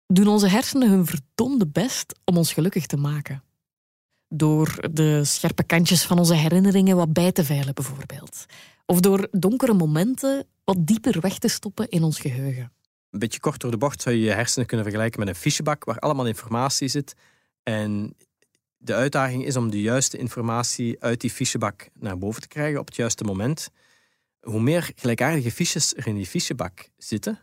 doen 0.06 0.26
onze 0.26 0.48
hersenen 0.48 0.90
hun 0.90 1.06
verdomde 1.06 1.66
best 1.66 2.20
om 2.24 2.36
ons 2.36 2.52
gelukkig 2.52 2.86
te 2.86 2.96
maken. 2.96 3.42
Door 4.28 4.88
de 4.92 5.24
scherpe 5.24 5.62
kantjes 5.62 6.04
van 6.04 6.18
onze 6.18 6.34
herinneringen 6.34 6.96
wat 6.96 7.12
bij 7.12 7.32
te 7.32 7.44
veilen, 7.44 7.74
bijvoorbeeld. 7.74 8.46
Of 8.86 9.00
door 9.00 9.28
donkere 9.30 9.74
momenten 9.74 10.46
wat 10.64 10.86
dieper 10.86 11.20
weg 11.20 11.38
te 11.38 11.48
stoppen 11.48 11.88
in 11.88 12.02
ons 12.02 12.20
geheugen. 12.20 12.72
Een 13.10 13.18
beetje 13.18 13.40
kort 13.40 13.60
door 13.60 13.70
de 13.70 13.76
bocht 13.76 14.02
zou 14.02 14.14
je 14.14 14.22
je 14.22 14.30
hersenen 14.30 14.66
kunnen 14.66 14.86
vergelijken 14.86 15.20
met 15.20 15.28
een 15.28 15.34
fichebak 15.34 15.84
waar 15.84 15.98
allemaal 15.98 16.26
informatie 16.26 16.88
zit. 16.88 17.14
En 17.62 18.14
de 18.82 18.94
uitdaging 18.94 19.44
is 19.44 19.56
om 19.56 19.70
de 19.70 19.80
juiste 19.80 20.18
informatie 20.18 21.02
uit 21.02 21.20
die 21.20 21.30
fichebak 21.30 21.88
naar 21.98 22.18
boven 22.18 22.42
te 22.42 22.48
krijgen 22.48 22.80
op 22.80 22.86
het 22.86 22.96
juiste 22.96 23.24
moment. 23.24 23.70
Hoe 24.40 24.60
meer 24.60 24.92
gelijkaardige 24.94 25.50
fiches 25.50 25.94
er 25.96 26.06
in 26.06 26.14
die 26.14 26.26
fichebak 26.26 26.88
zitten, 26.96 27.38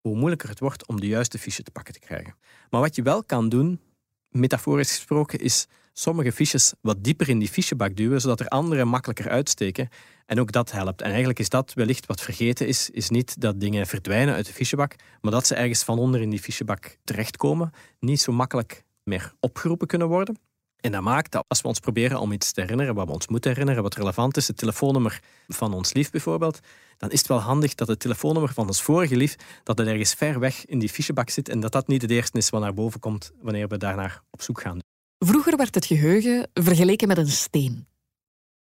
hoe 0.00 0.16
moeilijker 0.16 0.48
het 0.48 0.60
wordt 0.60 0.86
om 0.86 1.00
de 1.00 1.06
juiste 1.06 1.38
fiche 1.38 1.62
te 1.62 1.70
pakken 1.70 1.94
te 1.94 2.00
krijgen. 2.00 2.34
Maar 2.70 2.80
wat 2.80 2.96
je 2.96 3.02
wel 3.02 3.24
kan 3.24 3.48
doen, 3.48 3.80
metaforisch 4.28 4.94
gesproken, 4.94 5.38
is 5.38 5.66
sommige 5.92 6.32
fiches 6.32 6.72
wat 6.80 7.04
dieper 7.04 7.28
in 7.28 7.38
die 7.38 7.48
fichebak 7.48 7.96
duwen, 7.96 8.20
zodat 8.20 8.40
er 8.40 8.48
andere 8.48 8.84
makkelijker 8.84 9.28
uitsteken. 9.28 9.88
En 10.26 10.40
ook 10.40 10.52
dat 10.52 10.72
helpt. 10.72 11.00
En 11.00 11.08
eigenlijk 11.08 11.38
is 11.38 11.48
dat 11.48 11.72
wellicht 11.74 12.06
wat 12.06 12.20
vergeten 12.20 12.66
is, 12.66 12.90
is 12.90 13.08
niet 13.08 13.40
dat 13.40 13.60
dingen 13.60 13.86
verdwijnen 13.86 14.34
uit 14.34 14.46
de 14.46 14.52
fichebak, 14.52 14.94
maar 15.20 15.32
dat 15.32 15.46
ze 15.46 15.54
ergens 15.54 15.82
van 15.82 15.98
onder 15.98 16.20
in 16.20 16.30
die 16.30 16.40
fichebak 16.40 16.96
terechtkomen, 17.04 17.70
niet 18.00 18.20
zo 18.20 18.32
makkelijk 18.32 18.84
meer 19.02 19.32
opgeroepen 19.40 19.86
kunnen 19.86 20.08
worden. 20.08 20.38
En 20.84 20.92
dat 20.92 21.02
maakt 21.02 21.32
dat 21.32 21.44
als 21.48 21.60
we 21.60 21.68
ons 21.68 21.78
proberen 21.78 22.20
om 22.20 22.32
iets 22.32 22.52
te 22.52 22.60
herinneren, 22.60 22.94
wat 22.94 23.06
we 23.06 23.12
ons 23.12 23.28
moeten 23.28 23.50
herinneren, 23.50 23.82
wat 23.82 23.94
relevant 23.94 24.36
is, 24.36 24.46
het 24.46 24.56
telefoonnummer 24.56 25.20
van 25.48 25.74
ons 25.74 25.92
lief 25.92 26.10
bijvoorbeeld, 26.10 26.60
dan 26.96 27.10
is 27.10 27.18
het 27.18 27.28
wel 27.28 27.38
handig 27.38 27.74
dat 27.74 27.88
het 27.88 28.00
telefoonnummer 28.00 28.52
van 28.52 28.66
ons 28.66 28.82
vorige 28.82 29.16
lief, 29.16 29.36
dat 29.62 29.80
ergens 29.80 30.14
ver 30.14 30.38
weg 30.38 30.64
in 30.64 30.78
die 30.78 30.88
fichebak 30.88 31.30
zit 31.30 31.48
en 31.48 31.60
dat 31.60 31.72
dat 31.72 31.86
niet 31.86 32.02
het 32.02 32.10
eerste 32.10 32.38
is 32.38 32.50
wat 32.50 32.60
naar 32.60 32.74
boven 32.74 33.00
komt 33.00 33.32
wanneer 33.42 33.68
we 33.68 33.76
daarnaar 33.76 34.22
op 34.30 34.42
zoek 34.42 34.60
gaan. 34.60 34.78
Vroeger 35.18 35.56
werd 35.56 35.74
het 35.74 35.86
geheugen 35.86 36.50
vergeleken 36.54 37.08
met 37.08 37.18
een 37.18 37.30
steen. 37.30 37.86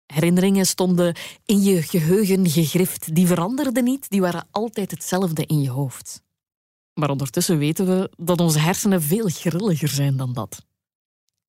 Herinneringen 0.06 0.66
stonden 0.66 1.16
in 1.44 1.62
je 1.62 1.82
geheugen 1.82 2.50
gegrift. 2.50 3.14
Die 3.14 3.26
veranderden 3.26 3.84
niet, 3.84 4.10
die 4.10 4.20
waren 4.20 4.48
altijd 4.50 4.90
hetzelfde 4.90 5.46
in 5.46 5.60
je 5.60 5.70
hoofd. 5.70 6.22
Maar 6.94 7.10
ondertussen 7.10 7.58
weten 7.58 7.86
we 7.86 8.10
dat 8.16 8.40
onze 8.40 8.58
hersenen 8.58 9.02
veel 9.02 9.28
grilliger 9.28 9.88
zijn 9.88 10.16
dan 10.16 10.32
dat. 10.32 10.64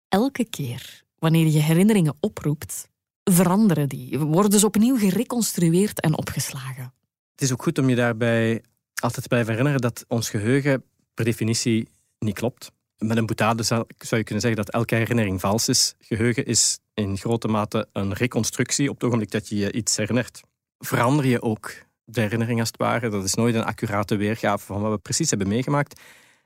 Elke 0.10 0.46
keer 0.50 1.04
wanneer 1.20 1.48
je 1.48 1.60
herinneringen 1.60 2.18
oproept, 2.20 2.90
veranderen 3.24 3.90
die, 3.90 4.20
worden 4.20 4.60
ze 4.60 4.66
opnieuw 4.66 4.98
gereconstrueerd 4.98 6.00
en 6.00 6.18
opgeslagen. 6.18 6.94
Het 7.32 7.42
is 7.42 7.52
ook 7.52 7.64
goed 7.64 7.78
om 7.78 7.90
je 7.90 7.96
daarbij 7.96 8.64
altijd 9.02 9.22
te 9.22 9.28
blijven 9.28 9.50
herinneren 9.50 9.82
dat 9.82 10.06
ons 10.08 10.30
geheugen 10.30 10.84
per 11.14 11.26
definitie 11.26 11.88
niet 12.20 12.34
klopt. 12.34 12.72
Met 12.98 13.18
een 13.18 13.26
boutade 13.26 13.64
zou 13.64 13.86
je 13.98 14.24
kunnen 14.24 14.42
zeggen 14.42 14.56
dat 14.56 14.70
elke 14.70 14.96
herinnering 14.96 15.40
vals 15.40 15.68
is. 15.68 15.96
Geheugen 16.00 16.46
is 16.46 16.80
in 16.94 17.18
grote 17.18 17.48
mate 17.48 17.88
een 17.92 18.14
reconstructie 18.14 18.90
op 18.90 18.96
het 18.96 19.04
ogenblik 19.04 19.32
dat 19.32 19.48
je 19.48 19.56
je 19.56 19.72
iets 19.72 19.98
herinnert. 19.98 20.42
Verander 20.78 21.26
je 21.26 21.42
ook 21.42 21.74
de 22.04 22.22
herinnering 22.22 22.60
als 22.60 22.68
het 22.68 22.78
ware. 22.78 23.10
Dat 23.10 23.24
is 23.24 23.34
nooit 23.34 23.56
een 23.56 23.64
accurate 23.64 24.16
weergave 24.16 24.66
van 24.66 24.82
wat 24.82 24.92
we 24.92 24.98
precies 24.98 25.30
hebben 25.30 25.48
meegemaakt. 25.48 26.02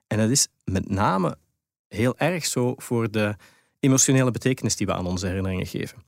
En 0.08 0.18
dat 0.18 0.30
is 0.30 0.48
met 0.63 0.89
name 0.89 1.38
heel 1.89 2.17
erg 2.17 2.46
zo 2.46 2.74
voor 2.77 3.12
de 3.12 3.36
emotionele 3.79 4.31
betekenis 4.31 4.75
die 4.75 4.88
we 4.88 4.93
aan 4.93 5.08
onze 5.08 5.27
herinneringen 5.27 5.65
geven. 5.65 6.03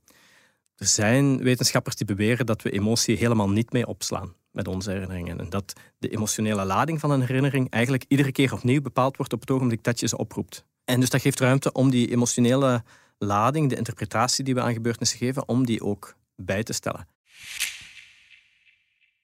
Er 0.76 0.86
zijn 0.86 1.42
wetenschappers 1.42 1.96
die 1.96 2.06
beweren 2.06 2.46
dat 2.46 2.62
we 2.62 2.70
emotie 2.70 3.16
helemaal 3.16 3.50
niet 3.50 3.72
mee 3.72 3.86
opslaan 3.86 4.34
met 4.50 4.68
onze 4.68 4.90
herinneringen. 4.90 5.40
En 5.40 5.50
dat 5.50 5.72
de 5.98 6.08
emotionele 6.08 6.64
lading 6.64 7.00
van 7.00 7.10
een 7.10 7.20
herinnering 7.20 7.70
eigenlijk 7.70 8.04
iedere 8.08 8.32
keer 8.32 8.52
opnieuw 8.52 8.80
bepaald 8.80 9.16
wordt 9.16 9.32
op 9.32 9.40
het 9.40 9.50
ogenblik 9.50 9.84
dat 9.84 10.00
je 10.00 10.08
ze 10.08 10.16
oproept. 10.16 10.64
En 10.84 11.00
dus 11.00 11.10
dat 11.10 11.20
geeft 11.20 11.40
ruimte 11.40 11.72
om 11.72 11.90
die 11.90 12.10
emotionele 12.10 12.82
lading, 13.18 13.68
de 13.68 13.76
interpretatie 13.76 14.44
die 14.44 14.54
we 14.54 14.60
aan 14.60 14.72
gebeurtenissen 14.72 15.18
geven, 15.18 15.48
om 15.48 15.66
die 15.66 15.82
ook 15.82 16.14
bij 16.36 16.62
te 16.62 16.72
stellen. 16.72 17.06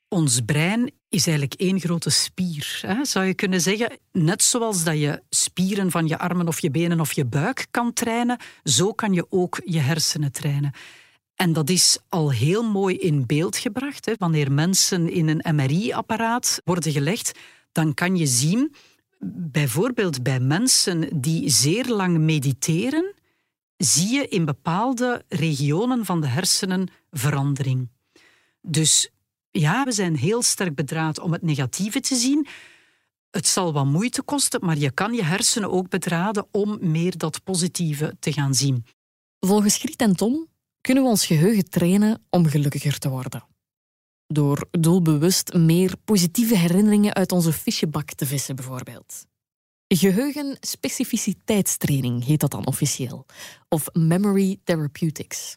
Ons 0.08 0.40
brein 0.40 0.90
is 1.08 1.26
eigenlijk 1.26 1.60
één 1.60 1.80
grote 1.80 2.10
spier, 2.10 2.78
hè, 2.86 3.04
zou 3.04 3.26
je 3.26 3.34
kunnen 3.34 3.60
zeggen. 3.60 3.98
Net 4.12 4.42
zoals 4.42 4.84
dat 4.84 4.98
je 4.98 5.22
spieren 5.30 5.90
van 5.90 6.06
je 6.06 6.18
armen 6.18 6.48
of 6.48 6.60
je 6.60 6.70
benen 6.70 7.00
of 7.00 7.12
je 7.12 7.24
buik 7.24 7.66
kan 7.70 7.92
trainen, 7.92 8.38
zo 8.62 8.92
kan 8.92 9.12
je 9.12 9.26
ook 9.30 9.60
je 9.64 9.78
hersenen 9.78 10.32
trainen. 10.32 10.72
En 11.34 11.52
dat 11.52 11.70
is 11.70 11.98
al 12.08 12.32
heel 12.32 12.62
mooi 12.62 12.96
in 12.96 13.26
beeld 13.26 13.56
gebracht. 13.56 14.04
Hè. 14.04 14.12
Wanneer 14.18 14.52
mensen 14.52 15.10
in 15.10 15.28
een 15.28 15.56
MRI-apparaat 15.56 16.60
worden 16.64 16.92
gelegd, 16.92 17.38
dan 17.72 17.94
kan 17.94 18.16
je 18.16 18.26
zien, 18.26 18.74
bijvoorbeeld 19.28 20.22
bij 20.22 20.40
mensen 20.40 21.20
die 21.20 21.50
zeer 21.50 21.86
lang 21.86 22.18
mediteren, 22.18 23.14
zie 23.76 24.14
je 24.14 24.28
in 24.28 24.44
bepaalde 24.44 25.24
regionen 25.28 26.04
van 26.04 26.20
de 26.20 26.26
hersenen 26.26 26.88
verandering. 27.10 27.88
Dus 28.62 29.10
ja, 29.60 29.84
we 29.84 29.92
zijn 29.92 30.16
heel 30.16 30.42
sterk 30.42 30.74
bedraad 30.74 31.18
om 31.18 31.32
het 31.32 31.42
negatieve 31.42 32.00
te 32.00 32.14
zien. 32.14 32.46
Het 33.30 33.46
zal 33.46 33.72
wat 33.72 33.84
moeite 33.84 34.22
kosten, 34.22 34.64
maar 34.64 34.78
je 34.78 34.90
kan 34.90 35.12
je 35.12 35.22
hersenen 35.22 35.70
ook 35.70 35.88
bedraden 35.88 36.46
om 36.50 36.78
meer 36.80 37.18
dat 37.18 37.44
positieve 37.44 38.16
te 38.20 38.32
gaan 38.32 38.54
zien. 38.54 38.84
Volgens 39.40 39.76
Griet 39.76 40.00
en 40.00 40.16
Tom 40.16 40.46
kunnen 40.80 41.02
we 41.02 41.08
ons 41.08 41.26
geheugen 41.26 41.68
trainen 41.68 42.22
om 42.30 42.46
gelukkiger 42.46 42.98
te 42.98 43.08
worden. 43.08 43.46
Door 44.26 44.68
doelbewust 44.70 45.52
meer 45.52 45.94
positieve 46.04 46.56
herinneringen 46.56 47.14
uit 47.14 47.32
onze 47.32 47.52
fichebak 47.52 48.12
te 48.12 48.26
vissen, 48.26 48.56
bijvoorbeeld. 48.56 49.26
Geheugenspecificiteitstraining 49.86 52.24
heet 52.24 52.40
dat 52.40 52.50
dan 52.50 52.66
officieel, 52.66 53.26
of 53.68 53.86
memory 53.92 54.58
therapeutics. 54.64 55.56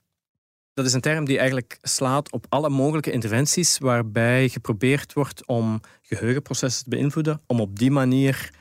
Dat 0.74 0.86
is 0.86 0.94
een 0.94 1.01
term 1.01 1.25
die 1.25 1.38
eigenlijk 1.38 1.78
slaat 1.82 2.32
op 2.32 2.46
alle 2.50 2.70
mogelijke 2.70 3.12
interventies 3.12 3.78
waarbij 3.78 4.50
geprobeerd 4.50 5.13
wordt 5.13 5.48
om 5.48 5.80
geheugenprocessen 6.01 6.84
te 6.84 6.90
beïnvloeden, 6.90 7.42
om 7.48 7.60
op 7.60 7.80
die 7.80 7.92
manier 7.92 8.54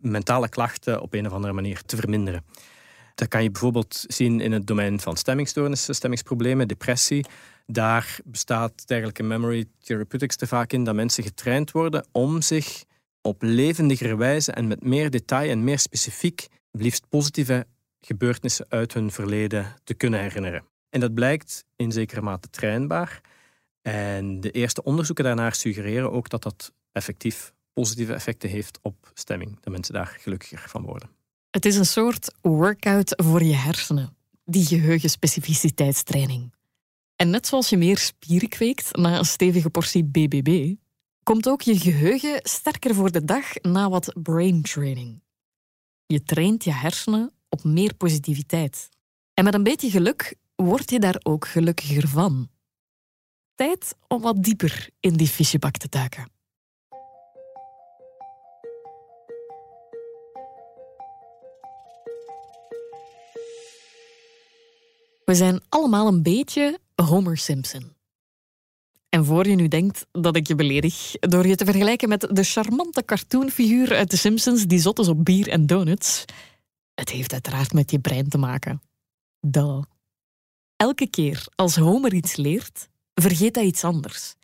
mentale 0.00 0.48
klachten 0.48 1.00
op 1.00 1.14
een 1.14 1.26
of 1.26 1.32
andere 1.32 1.52
manier 1.52 1.82
te 1.82 1.96
verminderen. 1.96 2.44
Dat 3.14 3.28
kan 3.28 3.42
je 3.42 3.50
bijvoorbeeld 3.50 4.04
zien 4.06 4.40
in 4.40 4.52
het 4.52 4.66
domein 4.66 5.00
van 5.00 5.16
stemmingstoornissen, 5.16 5.94
stemmingsproblemen, 5.94 6.68
depressie. 6.68 7.24
Daar 7.66 8.18
bestaat 8.24 8.86
dergelijke 8.86 9.22
memory 9.22 9.64
therapeutics 9.82 10.36
te 10.36 10.46
vaak 10.46 10.72
in 10.72 10.84
dat 10.84 10.94
mensen 10.94 11.22
getraind 11.22 11.70
worden 11.70 12.06
om 12.12 12.42
zich 12.42 12.84
op 13.22 13.42
levendigere 13.42 14.16
wijze 14.16 14.52
en 14.52 14.66
met 14.66 14.82
meer 14.82 15.10
detail 15.10 15.50
en 15.50 15.64
meer 15.64 15.78
specifiek, 15.78 16.48
liefst 16.70 17.08
positieve 17.08 17.66
gebeurtenissen 18.00 18.66
uit 18.68 18.94
hun 18.94 19.10
verleden 19.10 19.74
te 19.84 19.94
kunnen 19.94 20.20
herinneren. 20.20 20.73
En 20.94 21.00
dat 21.00 21.14
blijkt 21.14 21.64
in 21.76 21.92
zekere 21.92 22.20
mate 22.20 22.50
trainbaar. 22.50 23.20
En 23.82 24.40
de 24.40 24.50
eerste 24.50 24.82
onderzoeken 24.82 25.24
daarnaar 25.24 25.54
suggereren 25.54 26.12
ook 26.12 26.28
dat 26.28 26.42
dat 26.42 26.72
effectief 26.92 27.52
positieve 27.72 28.14
effecten 28.14 28.50
heeft 28.50 28.78
op 28.82 29.10
stemming. 29.14 29.60
Dat 29.60 29.72
mensen 29.72 29.94
daar 29.94 30.16
gelukkiger 30.20 30.68
van 30.68 30.82
worden. 30.82 31.08
Het 31.50 31.64
is 31.64 31.76
een 31.76 31.86
soort 31.86 32.34
workout 32.40 33.22
voor 33.24 33.42
je 33.42 33.54
hersenen, 33.54 34.16
die 34.44 34.64
geheugenspecificiteitstraining. 34.64 36.52
En 37.16 37.30
net 37.30 37.46
zoals 37.46 37.68
je 37.68 37.76
meer 37.76 37.98
spieren 37.98 38.48
kweekt 38.48 38.96
na 38.96 39.18
een 39.18 39.24
stevige 39.24 39.70
portie 39.70 40.04
BBB, 40.04 40.74
komt 41.22 41.48
ook 41.48 41.62
je 41.62 41.78
geheugen 41.78 42.40
sterker 42.42 42.94
voor 42.94 43.10
de 43.10 43.24
dag 43.24 43.54
na 43.62 43.88
wat 43.88 44.12
brain 44.22 44.62
training. 44.62 45.22
Je 46.06 46.22
traint 46.22 46.64
je 46.64 46.72
hersenen 46.72 47.32
op 47.48 47.64
meer 47.64 47.94
positiviteit. 47.94 48.88
En 49.34 49.44
met 49.44 49.54
een 49.54 49.62
beetje 49.62 49.90
geluk 49.90 50.36
word 50.56 50.90
je 50.90 51.00
daar 51.00 51.20
ook 51.22 51.46
gelukkiger 51.46 52.08
van. 52.08 52.48
Tijd 53.54 53.96
om 54.08 54.20
wat 54.20 54.42
dieper 54.42 54.88
in 55.00 55.12
die 55.12 55.28
fichebak 55.28 55.76
te 55.76 55.88
duiken. 55.88 56.32
We 65.24 65.34
zijn 65.34 65.60
allemaal 65.68 66.06
een 66.06 66.22
beetje 66.22 66.78
Homer 66.94 67.36
Simpson. 67.36 67.92
En 69.08 69.24
voor 69.24 69.48
je 69.48 69.54
nu 69.54 69.68
denkt 69.68 70.06
dat 70.12 70.36
ik 70.36 70.46
je 70.46 70.54
beledig 70.54 71.14
door 71.20 71.46
je 71.46 71.56
te 71.56 71.64
vergelijken 71.64 72.08
met 72.08 72.28
de 72.30 72.42
charmante 72.42 73.04
cartoonfiguur 73.04 73.94
uit 73.94 74.08
The 74.08 74.16
Simpsons 74.16 74.66
die 74.66 74.80
zot 74.80 74.98
is 74.98 75.08
op 75.08 75.24
bier 75.24 75.48
en 75.48 75.66
donuts, 75.66 76.24
het 76.94 77.10
heeft 77.10 77.32
uiteraard 77.32 77.72
met 77.72 77.90
je 77.90 77.98
brein 77.98 78.28
te 78.28 78.38
maken. 78.38 78.82
Duh. 79.40 79.82
Elke 80.84 81.10
keer 81.10 81.46
als 81.54 81.76
Homer 81.76 82.14
iets 82.14 82.36
leert, 82.36 82.88
vergeet 83.14 83.54
hij 83.54 83.64
iets 83.64 83.84
anders. 83.84 84.34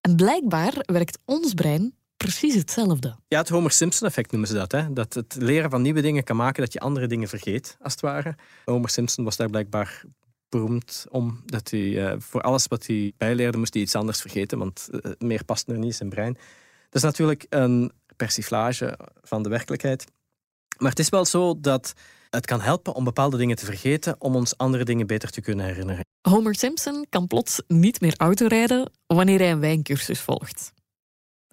En 0.00 0.16
blijkbaar 0.16 0.72
werkt 0.76 1.18
ons 1.24 1.54
brein 1.54 1.94
precies 2.16 2.54
hetzelfde. 2.54 3.16
Ja, 3.28 3.38
het 3.38 3.48
Homer 3.48 3.70
Simpson-effect 3.70 4.30
noemen 4.30 4.48
ze 4.48 4.54
dat. 4.54 4.72
Hè? 4.72 4.92
Dat 4.92 5.14
het 5.14 5.36
leren 5.38 5.70
van 5.70 5.82
nieuwe 5.82 6.00
dingen 6.00 6.24
kan 6.24 6.36
maken 6.36 6.62
dat 6.62 6.72
je 6.72 6.80
andere 6.80 7.06
dingen 7.06 7.28
vergeet, 7.28 7.76
als 7.80 7.92
het 7.92 8.02
ware. 8.02 8.36
Homer 8.64 8.90
Simpson 8.90 9.24
was 9.24 9.36
daar 9.36 9.50
blijkbaar 9.50 10.04
beroemd 10.48 11.06
om. 11.10 11.42
Dat 11.44 11.70
hij 11.70 12.06
eh, 12.06 12.20
voor 12.20 12.40
alles 12.40 12.66
wat 12.66 12.86
hij 12.86 13.12
bijleerde, 13.16 13.58
moest 13.58 13.74
hij 13.74 13.82
iets 13.82 13.94
anders 13.94 14.20
vergeten, 14.20 14.58
want 14.58 14.88
uh, 14.90 15.12
meer 15.18 15.44
past 15.44 15.68
er 15.68 15.78
niet 15.78 15.84
in 15.84 15.94
zijn 15.94 16.08
brein. 16.08 16.32
Dat 16.32 17.02
is 17.02 17.02
natuurlijk 17.02 17.46
een 17.48 17.92
persiflage 18.16 18.98
van 19.22 19.42
de 19.42 19.48
werkelijkheid. 19.48 20.04
Maar 20.76 20.90
het 20.90 20.98
is 20.98 21.08
wel 21.08 21.24
zo 21.24 21.60
dat 21.60 21.94
het 22.30 22.46
kan 22.46 22.60
helpen 22.60 22.94
om 22.94 23.04
bepaalde 23.04 23.36
dingen 23.36 23.56
te 23.56 23.64
vergeten, 23.64 24.16
om 24.18 24.36
ons 24.36 24.56
andere 24.56 24.84
dingen 24.84 25.06
beter 25.06 25.30
te 25.30 25.40
kunnen 25.40 25.66
herinneren. 25.66 26.04
Homer 26.28 26.54
Simpson 26.54 27.06
kan 27.08 27.26
plots 27.26 27.62
niet 27.68 28.00
meer 28.00 28.14
autorijden 28.16 28.90
wanneer 29.06 29.38
hij 29.38 29.50
een 29.50 29.60
wijncursus 29.60 30.20
volgt. 30.20 30.72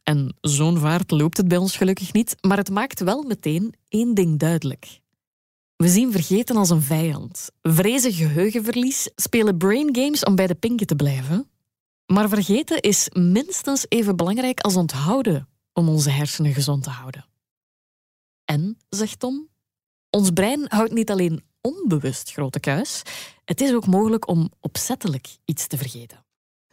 En 0.03 0.35
zo'n 0.41 0.77
vaart 0.77 1.11
loopt 1.11 1.37
het 1.37 1.47
bij 1.47 1.57
ons 1.57 1.77
gelukkig 1.77 2.13
niet, 2.13 2.35
maar 2.41 2.57
het 2.57 2.69
maakt 2.69 2.99
wel 2.99 3.23
meteen 3.23 3.73
één 3.87 4.13
ding 4.13 4.39
duidelijk. 4.39 4.99
We 5.75 5.87
zien 5.87 6.11
vergeten 6.11 6.55
als 6.55 6.69
een 6.69 6.81
vijand, 6.81 7.49
vrezen 7.61 8.13
geheugenverlies, 8.13 9.09
spelen 9.15 9.57
brain 9.57 9.95
games 9.95 10.23
om 10.23 10.35
bij 10.35 10.47
de 10.47 10.55
pinken 10.55 10.87
te 10.87 10.95
blijven. 10.95 11.49
Maar 12.05 12.29
vergeten 12.29 12.81
is 12.81 13.09
minstens 13.13 13.85
even 13.89 14.15
belangrijk 14.15 14.59
als 14.59 14.75
onthouden 14.75 15.47
om 15.73 15.89
onze 15.89 16.09
hersenen 16.09 16.53
gezond 16.53 16.83
te 16.83 16.89
houden. 16.89 17.25
En, 18.51 18.77
zegt 18.89 19.19
Tom, 19.19 19.47
ons 20.09 20.29
brein 20.31 20.65
houdt 20.67 20.93
niet 20.93 21.11
alleen 21.11 21.43
onbewust 21.61 22.31
grote 22.31 22.59
kuis, 22.59 23.01
het 23.45 23.61
is 23.61 23.73
ook 23.73 23.87
mogelijk 23.87 24.27
om 24.27 24.51
opzettelijk 24.59 25.27
iets 25.45 25.67
te 25.67 25.77
vergeten. 25.77 26.25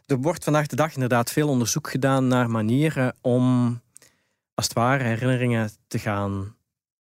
Er 0.05 0.17
wordt 0.17 0.43
vandaag 0.43 0.67
de 0.67 0.75
dag 0.75 0.93
inderdaad 0.93 1.31
veel 1.31 1.47
onderzoek 1.47 1.89
gedaan 1.89 2.27
naar 2.27 2.49
manieren 2.49 3.15
om, 3.21 3.67
als 4.53 4.65
het 4.65 4.73
ware, 4.73 5.03
herinneringen 5.03 5.71
te 5.87 5.99
gaan 5.99 6.55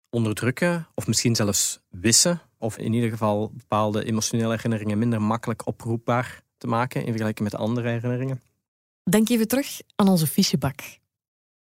onderdrukken 0.09 0.87
of 0.95 1.07
misschien 1.07 1.35
zelfs 1.35 1.79
wissen, 1.89 2.41
of 2.57 2.77
in 2.77 2.93
ieder 2.93 3.09
geval 3.09 3.51
bepaalde 3.53 4.05
emotionele 4.05 4.55
herinneringen 4.55 4.97
minder 4.97 5.21
makkelijk 5.21 5.67
oproepbaar 5.67 6.43
te 6.57 6.67
maken 6.67 7.01
in 7.01 7.07
vergelijking 7.07 7.51
met 7.51 7.59
andere 7.59 7.89
herinneringen. 7.89 8.41
Denk 9.09 9.29
even 9.29 9.47
terug 9.47 9.81
aan 9.95 10.07
onze 10.07 10.27
fichebak. 10.27 10.79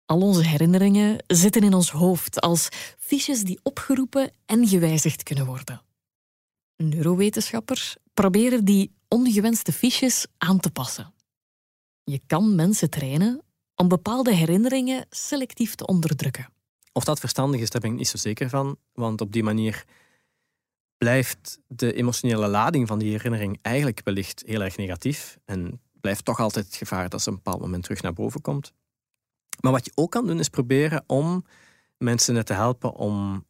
Al 0.06 0.22
onze 0.22 0.44
herinneringen 0.44 1.24
zitten 1.28 1.62
in 1.64 1.74
ons 1.74 1.92
hoofd 1.92 2.42
als 2.42 2.70
fiches 2.98 3.44
die 3.44 3.60
opgeroepen 3.64 4.32
en 4.46 4.68
gewijzigd 4.68 5.24
kunnen 5.24 5.46
worden. 5.46 5.82
Neurowetenschappers 6.78 7.96
proberen 8.14 8.66
die 8.66 8.92
ongewenste 9.08 9.72
fiches 9.72 10.26
aan 10.38 10.60
te 10.60 10.72
passen. 10.72 11.14
Je 12.04 12.22
kan 12.28 12.56
mensen 12.56 12.90
trainen 12.90 13.42
om 13.76 13.88
bepaalde 13.88 14.34
herinneringen 14.34 15.06
selectief 15.10 15.76
te 15.76 15.86
onderdrukken. 15.86 16.50
Of 16.94 17.04
dat 17.04 17.20
verstandig 17.20 17.62
is, 17.62 17.70
daar 17.70 17.82
ben 17.82 17.92
ik 17.92 17.98
niet 17.98 18.08
zo 18.08 18.18
zeker 18.18 18.50
van. 18.50 18.78
Want 18.94 19.22
op 19.22 19.32
die 19.32 19.44
manier 19.44 19.86
blijft 20.98 21.60
de 21.68 21.94
emotionele 21.94 22.48
lading 22.48 22.88
van 22.88 23.00
die 23.00 23.12
herinnering 23.12 23.60
eigenlijk 23.62 24.02
wellicht 24.04 24.44
heel 24.46 24.62
erg 24.62 24.78
negatief. 24.78 25.38
En 25.46 25.82
blijft 26.02 26.26
toch 26.26 26.40
altijd 26.40 26.66
het 26.66 26.76
gevaar 26.76 27.10
dat 27.10 27.22
ze 27.22 27.30
op 27.30 27.36
een 27.36 27.42
bepaald 27.44 27.62
moment 27.62 27.84
terug 27.84 28.02
naar 28.02 28.14
boven 28.14 28.42
komt. 28.42 28.74
Maar 29.60 29.72
wat 29.72 29.86
je 29.86 29.92
ook 29.96 30.12
kan 30.12 30.28
doen, 30.28 30.40
is 30.40 30.50
proberen 30.50 31.04
om 31.08 31.46
mensen 31.98 32.46
te 32.46 32.54
helpen 32.54 32.94
om 32.94 33.46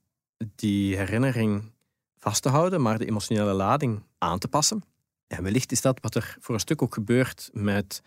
die 0.56 0.98
herinnering 0.98 1.72
vast 2.18 2.42
te 2.42 2.50
houden, 2.50 2.82
maar 2.82 2.98
de 2.98 3.06
emotionele 3.06 3.54
lading 3.54 4.04
aan 4.18 4.40
te 4.40 4.48
passen. 4.48 4.84
En 5.28 5.44
wellicht 5.44 5.72
is 5.72 5.82
dat 5.82 6.00
wat 6.02 6.16
er 6.16 6.38
voor 6.40 6.54
een 6.54 6.60
stuk 6.62 6.82
ook 6.82 6.94
gebeurt 6.94 7.50
met 7.54 8.02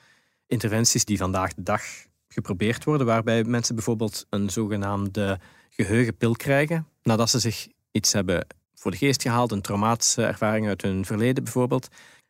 interventies 0.47 1.05
die 1.05 1.19
vandaag 1.19 1.55
de 1.55 1.63
dag 1.63 1.83
geprobeerd 2.29 2.85
worden, 2.85 3.07
waarbij 3.07 3.45
mensen 3.45 3.75
bijvoorbeeld 3.75 4.27
een 4.31 4.51
zogenaamde 4.51 5.41
geheugenpil 5.71 6.33
krijgen, 6.33 6.87
nadat 7.03 7.31
ze 7.31 7.39
zich 7.39 7.69
iets 7.91 8.13
hebben 8.13 8.47
voor 8.75 8.91
de 8.91 8.97
geest 8.97 9.23
gehaald, 9.23 9.53
een 9.53 9.63
traumatische 9.63 10.25
ervaring 10.25 10.67
uit 10.67 10.83
hun 10.83 11.05
verleden 11.05 11.45
bijvoorbeeld. 11.45 11.89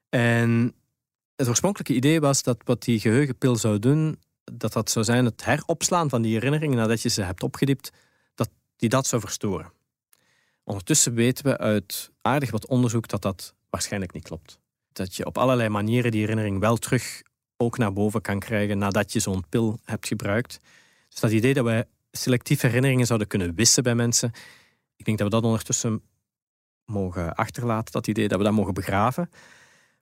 En 0.08 0.74
het 1.36 1.48
oorspronkelijke 1.48 1.94
idee 1.94 2.20
was 2.20 2.42
dat 2.42 2.56
wat 2.64 2.82
die 2.82 3.00
geheugenpil 3.00 3.56
zou 3.56 3.78
doen, 3.78 4.18
dat 4.52 4.72
dat 4.72 4.90
zou 4.90 5.04
zijn 5.04 5.24
het 5.24 5.44
heropslaan 5.44 6.08
van 6.08 6.22
die 6.22 6.34
herinneringen 6.34 6.76
nadat 6.76 7.02
je 7.02 7.08
ze 7.08 7.22
hebt 7.22 7.42
opgediept, 7.42 7.92
dat 8.34 8.50
die 8.76 8.88
dat 8.88 9.06
zou 9.06 9.22
verstoren. 9.22 9.72
Ondertussen 10.64 11.14
weten 11.14 11.44
we 11.44 11.58
uit 11.58 12.10
aardig 12.22 12.50
wat 12.50 12.66
onderzoek 12.66 13.08
dat 13.08 13.22
dat 13.22 13.54
waarschijnlijk 13.70 14.12
niet 14.12 14.24
klopt. 14.24 14.58
Dat 14.92 15.14
je 15.14 15.26
op 15.26 15.38
allerlei 15.38 15.68
manieren 15.68 16.10
die 16.10 16.20
herinnering 16.20 16.58
wel 16.58 16.76
terug 16.76 17.22
ook 17.56 17.78
naar 17.78 17.92
boven 17.92 18.20
kan 18.20 18.38
krijgen 18.38 18.78
nadat 18.78 19.12
je 19.12 19.20
zo'n 19.20 19.44
pil 19.48 19.78
hebt 19.84 20.06
gebruikt. 20.06 20.60
Dus 21.08 21.20
dat 21.20 21.30
idee 21.30 21.54
dat 21.54 21.64
wij 21.64 21.84
selectief 22.10 22.60
herinneringen 22.60 23.06
zouden 23.06 23.28
kunnen 23.28 23.54
wissen 23.54 23.82
bij 23.82 23.94
mensen, 23.94 24.32
ik 24.96 25.04
denk 25.04 25.18
dat 25.18 25.26
we 25.26 25.34
dat 25.34 25.44
ondertussen 25.44 26.02
mogen 26.84 27.34
achterlaten, 27.34 27.92
dat 27.92 28.06
idee, 28.06 28.28
dat 28.28 28.38
we 28.38 28.44
dat 28.44 28.52
mogen 28.52 28.74
begraven. 28.74 29.30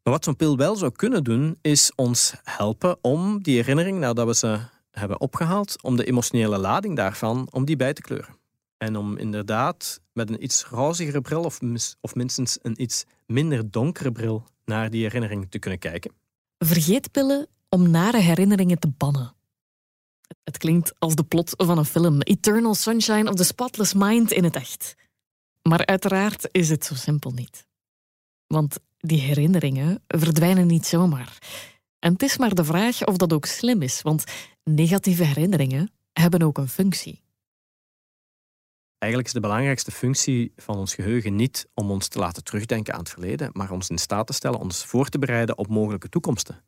Maar 0.07 0.15
wat 0.15 0.25
zo'n 0.25 0.37
pil 0.37 0.57
wel 0.57 0.77
zou 0.77 0.93
kunnen 0.93 1.25
doen, 1.25 1.59
is 1.61 1.93
ons 1.95 2.35
helpen 2.43 2.99
om 3.01 3.43
die 3.43 3.55
herinnering, 3.57 3.99
nadat 3.99 4.27
we 4.27 4.35
ze 4.35 4.59
hebben 4.91 5.21
opgehaald, 5.21 5.83
om 5.83 5.97
de 5.97 6.05
emotionele 6.05 6.59
lading 6.59 6.97
daarvan, 6.97 7.49
om 7.51 7.65
die 7.65 7.77
bij 7.77 7.93
te 7.93 8.01
kleuren. 8.01 8.37
En 8.77 8.97
om 8.97 9.17
inderdaad 9.17 10.01
met 10.13 10.31
een 10.31 10.43
iets 10.45 10.65
rozigere 10.65 11.21
bril, 11.21 11.43
of, 11.43 11.59
of 12.01 12.15
minstens 12.15 12.59
een 12.63 12.83
iets 12.83 13.05
minder 13.27 13.71
donkere 13.71 14.13
bril, 14.13 14.45
naar 14.65 14.91
die 14.91 15.03
herinnering 15.03 15.51
te 15.51 15.59
kunnen 15.59 15.79
kijken. 15.79 16.13
Vergeetpillen 16.59 17.47
om 17.69 17.91
nare 17.91 18.19
herinneringen 18.19 18.79
te 18.79 18.89
bannen. 18.97 19.35
Het 20.45 20.59
klinkt 20.59 20.95
als 20.99 21.15
de 21.15 21.25
plot 21.25 21.55
van 21.57 21.79
een 21.79 21.85
film, 21.85 22.21
Eternal 22.21 22.75
Sunshine 22.75 23.29
of 23.31 23.35
the 23.35 23.45
Spotless 23.45 23.95
Mind 23.95 24.33
in 24.33 24.45
het 24.45 24.57
echt. 24.57 24.95
Maar 25.63 25.87
uiteraard 25.87 26.49
is 26.53 26.69
het 26.69 26.85
zo 26.85 26.95
simpel 26.95 27.31
niet. 27.31 27.67
Want 28.47 28.79
die 28.99 29.21
herinneringen 29.21 30.03
verdwijnen 30.07 30.67
niet 30.67 30.87
zomaar. 30.87 31.39
En 31.99 32.13
het 32.13 32.23
is 32.23 32.37
maar 32.37 32.55
de 32.55 32.65
vraag 32.65 33.05
of 33.05 33.17
dat 33.17 33.33
ook 33.33 33.45
slim 33.45 33.83
is, 33.83 34.03
want 34.03 34.25
negatieve 34.65 35.25
herinneringen 35.25 35.91
hebben 36.13 36.43
ook 36.43 36.59
een 36.59 36.69
functie. 36.69 37.25
Eigenlijk 38.99 39.35
is 39.35 39.41
de 39.41 39.49
belangrijkste 39.49 39.91
functie 39.91 40.53
van 40.57 40.77
ons 40.77 40.95
geheugen 40.95 41.37
niet 41.37 41.69
om 41.75 41.91
ons 41.91 42.09
te 42.09 42.19
laten 42.19 42.45
terugdenken 42.45 42.93
aan 42.93 43.01
het 43.01 43.11
verleden, 43.11 43.51
maar 43.53 43.71
ons 43.71 43.89
in 43.89 43.99
staat 43.99 44.27
te 44.27 44.33
stellen 44.33 44.61
ons 44.61 44.85
voor 44.85 45.09
te 45.09 45.19
bereiden 45.19 45.59
op 45.59 45.69
mogelijke 45.69 46.09
toekomsten. 46.09 46.65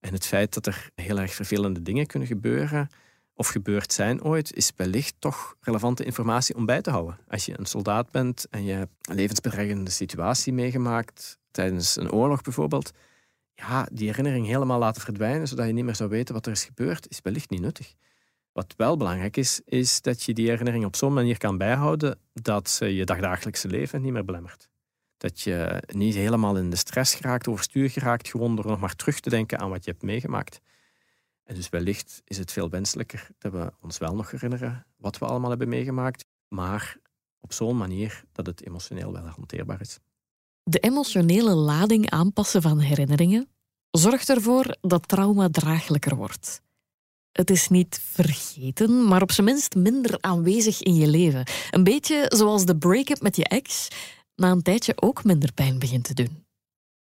En 0.00 0.12
het 0.12 0.26
feit 0.26 0.54
dat 0.54 0.66
er 0.66 0.90
heel 0.94 1.18
erg 1.18 1.34
vervelende 1.34 1.82
dingen 1.82 2.06
kunnen 2.06 2.28
gebeuren, 2.28 2.88
of 3.34 3.48
gebeurd 3.48 3.92
zijn 3.92 4.22
ooit, 4.22 4.54
is 4.54 4.72
wellicht 4.76 5.14
toch 5.18 5.56
relevante 5.60 6.04
informatie 6.04 6.54
om 6.54 6.66
bij 6.66 6.82
te 6.82 6.90
houden. 6.90 7.18
Als 7.28 7.46
je 7.46 7.58
een 7.58 7.66
soldaat 7.66 8.10
bent 8.10 8.46
en 8.50 8.64
je 8.64 8.72
hebt 8.72 8.92
een 9.00 9.14
levensbedreigende 9.14 9.90
situatie 9.90 10.52
meegemaakt, 10.52 11.38
tijdens 11.50 11.96
een 11.96 12.12
oorlog 12.12 12.42
bijvoorbeeld, 12.42 12.92
ja, 13.54 13.88
die 13.92 14.08
herinnering 14.08 14.46
helemaal 14.46 14.78
laten 14.78 15.02
verdwijnen, 15.02 15.48
zodat 15.48 15.66
je 15.66 15.72
niet 15.72 15.84
meer 15.84 15.96
zou 15.96 16.10
weten 16.10 16.34
wat 16.34 16.46
er 16.46 16.52
is 16.52 16.64
gebeurd, 16.64 17.08
is 17.10 17.20
wellicht 17.22 17.50
niet 17.50 17.60
nuttig. 17.60 17.94
Wat 18.52 18.74
wel 18.76 18.96
belangrijk 18.96 19.36
is, 19.36 19.60
is 19.64 20.00
dat 20.00 20.22
je 20.22 20.32
die 20.32 20.48
herinnering 20.48 20.84
op 20.84 20.96
zo'n 20.96 21.12
manier 21.12 21.38
kan 21.38 21.58
bijhouden 21.58 22.18
dat 22.32 22.70
ze 22.70 22.94
je 22.94 23.04
dagdagelijkse 23.04 23.68
leven 23.68 24.02
niet 24.02 24.12
meer 24.12 24.24
belemmert. 24.24 24.68
Dat 25.16 25.40
je 25.40 25.82
niet 25.86 26.14
helemaal 26.14 26.56
in 26.56 26.70
de 26.70 26.76
stress 26.76 27.14
geraakt, 27.14 27.48
overstuur 27.48 27.90
geraakt, 27.90 28.28
gewoon 28.28 28.56
door 28.56 28.66
nog 28.66 28.80
maar 28.80 28.96
terug 28.96 29.20
te 29.20 29.30
denken 29.30 29.58
aan 29.58 29.70
wat 29.70 29.84
je 29.84 29.90
hebt 29.90 30.02
meegemaakt. 30.02 30.60
En 31.44 31.54
dus 31.54 31.68
wellicht 31.68 32.22
is 32.24 32.38
het 32.38 32.52
veel 32.52 32.70
wenselijker 32.70 33.28
dat 33.38 33.52
we 33.52 33.72
ons 33.80 33.98
wel 33.98 34.14
nog 34.14 34.30
herinneren 34.30 34.86
wat 34.96 35.18
we 35.18 35.24
allemaal 35.24 35.50
hebben 35.50 35.68
meegemaakt, 35.68 36.24
maar 36.48 36.96
op 37.40 37.52
zo'n 37.52 37.76
manier 37.76 38.24
dat 38.32 38.46
het 38.46 38.66
emotioneel 38.66 39.12
wel 39.12 39.26
hanteerbaar 39.26 39.80
is. 39.80 39.98
De 40.62 40.78
emotionele 40.78 41.54
lading 41.54 42.10
aanpassen 42.10 42.62
van 42.62 42.78
herinneringen 42.78 43.48
zorgt 43.90 44.28
ervoor 44.28 44.76
dat 44.80 45.08
trauma 45.08 45.48
draaglijker 45.48 46.16
wordt. 46.16 46.62
Het 47.32 47.50
is 47.50 47.68
niet 47.68 48.00
vergeten, 48.02 49.04
maar 49.04 49.22
op 49.22 49.32
zijn 49.32 49.46
minst 49.46 49.74
minder 49.74 50.20
aanwezig 50.20 50.82
in 50.82 50.94
je 50.94 51.06
leven. 51.06 51.46
Een 51.70 51.84
beetje 51.84 52.24
zoals 52.28 52.64
de 52.64 52.76
break-up 52.76 53.20
met 53.20 53.36
je 53.36 53.44
ex 53.44 53.88
na 54.34 54.50
een 54.50 54.62
tijdje 54.62 54.92
ook 55.02 55.24
minder 55.24 55.52
pijn 55.52 55.78
begint 55.78 56.04
te 56.04 56.14
doen. 56.14 56.44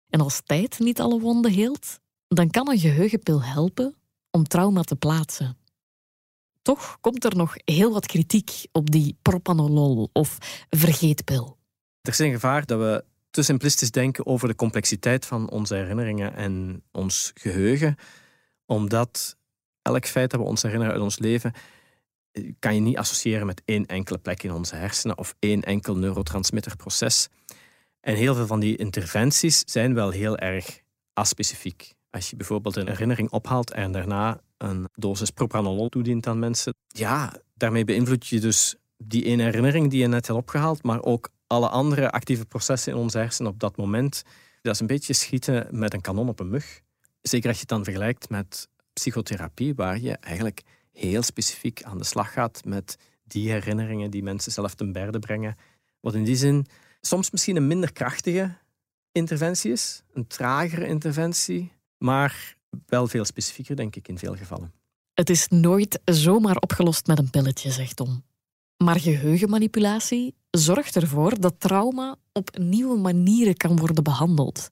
En 0.08 0.20
als 0.20 0.40
tijd 0.44 0.78
niet 0.78 1.00
alle 1.00 1.20
wonden 1.20 1.52
heelt, 1.52 2.00
dan 2.28 2.50
kan 2.50 2.70
een 2.70 2.78
geheugenpil 2.78 3.42
helpen 3.42 3.94
om 4.33 4.45
trauma 4.45 4.83
te 4.83 4.97
plaatsen. 4.97 5.57
Toch 6.62 6.99
komt 7.01 7.25
er 7.25 7.37
nog 7.37 7.55
heel 7.64 7.92
wat 7.92 8.07
kritiek 8.07 8.66
op 8.73 8.90
die 8.90 9.16
propanolol 9.23 10.11
of 10.12 10.38
vergeetpil. 10.68 11.59
Er 12.01 12.12
is 12.12 12.18
een 12.18 12.33
gevaar 12.33 12.66
dat 12.66 12.79
we 12.79 13.05
te 13.31 13.42
simplistisch 13.42 13.90
denken 13.90 14.27
over 14.27 14.49
de 14.49 14.55
complexiteit 14.55 15.27
van 15.27 15.51
onze 15.51 15.75
herinneringen 15.75 16.35
en 16.35 16.83
ons 16.92 17.31
geheugen, 17.35 17.97
omdat 18.66 19.37
elk 19.83 20.07
feit 20.07 20.31
dat 20.31 20.40
we 20.40 20.47
ons 20.47 20.62
herinneren 20.62 20.95
uit 20.95 21.03
ons 21.03 21.18
leven 21.18 21.53
kan 22.59 22.75
je 22.75 22.81
niet 22.81 22.97
associëren 22.97 23.47
met 23.47 23.62
één 23.64 23.87
enkele 23.87 24.18
plek 24.18 24.42
in 24.42 24.53
onze 24.53 24.77
hersenen 24.77 25.18
of 25.18 25.35
één 25.38 25.62
enkel 25.62 25.97
neurotransmitterproces. 25.97 27.29
En 28.01 28.14
heel 28.14 28.35
veel 28.35 28.47
van 28.47 28.61
die 28.61 28.77
interventies 28.77 29.62
zijn 29.66 29.95
wel 29.95 30.11
heel 30.11 30.38
erg 30.38 30.81
aspecifiek. 31.12 31.95
Als 32.12 32.31
je 32.31 32.37
bijvoorbeeld 32.37 32.77
een 32.77 32.88
herinnering 32.88 33.31
ophaalt 33.31 33.70
en 33.70 33.92
daarna 33.92 34.40
een 34.59 34.88
dosis 34.94 35.31
propranolol 35.31 35.88
toedient 35.88 36.27
aan 36.27 36.38
mensen, 36.38 36.75
ja, 36.88 37.33
daarmee 37.55 37.85
beïnvloed 37.85 38.27
je 38.27 38.40
dus 38.40 38.77
die 38.96 39.25
ene 39.25 39.42
herinnering 39.42 39.90
die 39.90 40.01
je 40.01 40.07
net 40.07 40.27
hebt 40.27 40.38
opgehaald, 40.38 40.83
maar 40.83 41.03
ook 41.03 41.31
alle 41.46 41.68
andere 41.68 42.11
actieve 42.11 42.44
processen 42.44 42.92
in 42.92 42.98
onze 42.98 43.18
hersenen 43.18 43.53
op 43.53 43.61
dat 43.61 43.77
moment. 43.77 44.22
Dat 44.62 44.75
is 44.75 44.81
een 44.81 44.87
beetje 44.87 45.12
schieten 45.12 45.66
met 45.70 45.94
een 45.94 46.01
kanon 46.01 46.29
op 46.29 46.40
een 46.40 46.51
mug. 46.51 46.81
Zeker 47.22 47.48
als 47.48 47.57
je 47.57 47.62
het 47.62 47.70
dan 47.70 47.85
vergelijkt 47.85 48.31
met 48.31 48.68
psychotherapie, 48.92 49.75
waar 49.75 50.01
je 50.01 50.16
eigenlijk 50.16 50.62
heel 50.92 51.22
specifiek 51.22 51.83
aan 51.83 51.98
de 51.98 52.05
slag 52.05 52.33
gaat 52.33 52.64
met 52.64 52.96
die 53.25 53.51
herinneringen 53.51 54.11
die 54.11 54.22
mensen 54.22 54.53
zelf 54.53 54.75
ten 54.75 54.92
berde 54.92 55.18
brengen. 55.18 55.57
Wat 56.01 56.14
in 56.14 56.25
die 56.25 56.37
zin 56.37 56.66
soms 57.01 57.31
misschien 57.31 57.57
een 57.57 57.66
minder 57.66 57.92
krachtige 57.92 58.57
interventie 59.12 59.72
is, 59.72 60.03
een 60.12 60.27
tragere 60.27 60.87
interventie, 60.87 61.72
maar 62.02 62.56
wel 62.86 63.06
veel 63.06 63.24
specifieker, 63.24 63.76
denk 63.76 63.96
ik, 63.96 64.08
in 64.08 64.18
veel 64.18 64.36
gevallen. 64.36 64.72
Het 65.14 65.30
is 65.30 65.48
nooit 65.48 66.00
zomaar 66.04 66.56
opgelost 66.56 67.06
met 67.06 67.18
een 67.18 67.30
pilletje, 67.30 67.70
zegt 67.70 67.96
Tom. 67.96 68.24
Maar 68.76 69.00
geheugenmanipulatie 69.00 70.34
zorgt 70.50 70.96
ervoor 70.96 71.40
dat 71.40 71.54
trauma 71.60 72.16
op 72.32 72.58
nieuwe 72.58 72.98
manieren 72.98 73.56
kan 73.56 73.76
worden 73.76 74.04
behandeld. 74.04 74.70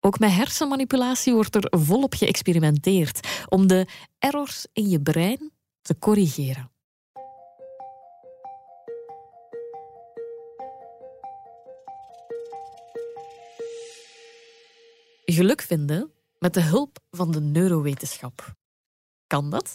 Ook 0.00 0.18
met 0.18 0.30
hersenmanipulatie 0.30 1.32
wordt 1.32 1.54
er 1.54 1.66
volop 1.70 2.14
geëxperimenteerd 2.14 3.44
om 3.48 3.66
de 3.66 3.86
errors 4.18 4.66
in 4.72 4.88
je 4.88 5.00
brein 5.00 5.50
te 5.82 5.98
corrigeren. 5.98 6.70
Geluk 15.24 15.62
vinden 15.62 16.12
met 16.38 16.54
de 16.54 16.62
hulp 16.62 16.98
van 17.10 17.30
de 17.30 17.40
neurowetenschap. 17.40 18.54
Kan 19.26 19.50
dat? 19.50 19.74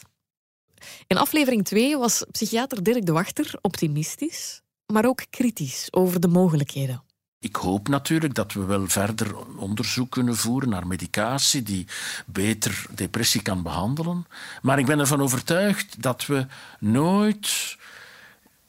In 1.08 1.18
aflevering 1.18 1.66
2 1.66 1.98
was 1.98 2.26
psychiater 2.32 2.84
Dirk 2.84 3.06
de 3.06 3.12
Wachter 3.12 3.58
optimistisch, 3.62 4.62
maar 4.94 5.06
ook 5.06 5.22
kritisch 5.30 5.88
over 5.92 6.20
de 6.20 6.28
mogelijkheden. 6.28 7.04
Ik 7.40 7.56
hoop 7.56 7.88
natuurlijk 7.88 8.34
dat 8.34 8.54
we 8.54 8.66
wel 8.66 8.88
verder 8.88 9.36
onderzoek 9.58 10.12
kunnen 10.12 10.36
voeren 10.36 10.70
naar 10.70 10.88
medicatie 10.88 11.64
die 11.64 11.88
beter 12.26 12.86
depressie 12.96 13.42
kan 13.42 13.64
behandelen. 13.64 14.26
Maar 14.62 14.80
ik 14.80 14.86
ben 14.86 15.00
ervan 15.00 15.22
overtuigd 15.22 16.02
dat 16.02 16.26
we 16.26 16.46
nooit 16.80 17.78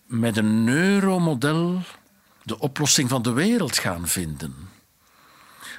met 0.07 0.37
een 0.37 0.65
neuromodel 0.65 1.83
de 2.43 2.59
oplossing 2.59 3.09
van 3.09 3.23
de 3.23 3.33
wereld 3.33 3.79
gaan 3.79 4.09
vinden. 4.09 4.55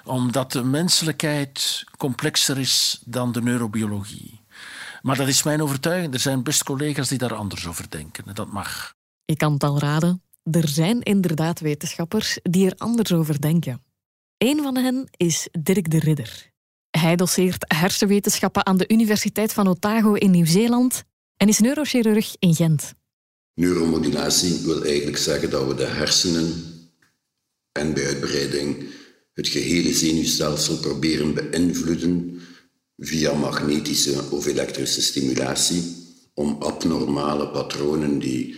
Omdat 0.05 0.51
de 0.51 0.63
menselijkheid 0.63 1.83
complexer 1.97 2.57
is 2.57 3.01
dan 3.05 3.31
de 3.31 3.41
neurobiologie. 3.41 4.41
Maar 5.01 5.15
dat 5.15 5.27
is 5.27 5.43
mijn 5.43 5.61
overtuiging. 5.61 6.13
Er 6.13 6.19
zijn 6.19 6.43
best 6.43 6.63
collega's 6.63 7.09
die 7.09 7.17
daar 7.17 7.33
anders 7.33 7.67
over 7.67 7.89
denken. 7.89 8.23
Dat 8.33 8.51
mag. 8.51 8.93
Je 9.25 9.35
kan 9.35 9.53
het 9.53 9.63
al 9.63 9.79
raden. 9.79 10.21
Er 10.43 10.67
zijn 10.67 11.01
inderdaad 11.01 11.59
wetenschappers 11.59 12.39
die 12.43 12.65
er 12.65 12.75
anders 12.77 13.13
over 13.13 13.41
denken. 13.41 13.83
Een 14.37 14.61
van 14.61 14.77
hen 14.77 15.07
is 15.17 15.47
Dirk 15.51 15.89
de 15.89 15.99
Ridder. 15.99 16.49
Hij 16.89 17.15
doseert 17.15 17.65
hersenwetenschappen 17.67 18.65
aan 18.65 18.77
de 18.77 18.87
Universiteit 18.87 19.53
van 19.53 19.67
Otago 19.67 20.13
in 20.13 20.31
Nieuw-Zeeland 20.31 21.03
en 21.37 21.47
is 21.47 21.59
neurochirurg 21.59 22.35
in 22.39 22.55
Gent. 22.55 22.93
Neuromodulatie 23.53 24.65
wil 24.65 24.83
eigenlijk 24.83 25.17
zeggen 25.17 25.49
dat 25.49 25.67
we 25.67 25.75
de 25.75 25.85
hersenen 25.85 26.63
en 27.71 27.93
bij 27.93 28.05
uitbreiding 28.05 28.89
het 29.36 29.48
gehele 29.48 29.93
zenuwstelsel 29.93 30.78
proberen 30.78 31.34
beïnvloeden 31.34 32.41
via 32.98 33.34
magnetische 33.34 34.32
of 34.32 34.45
elektrische 34.45 35.02
stimulatie 35.02 35.84
om 36.34 36.56
abnormale 36.60 37.48
patronen 37.48 38.19
die 38.19 38.56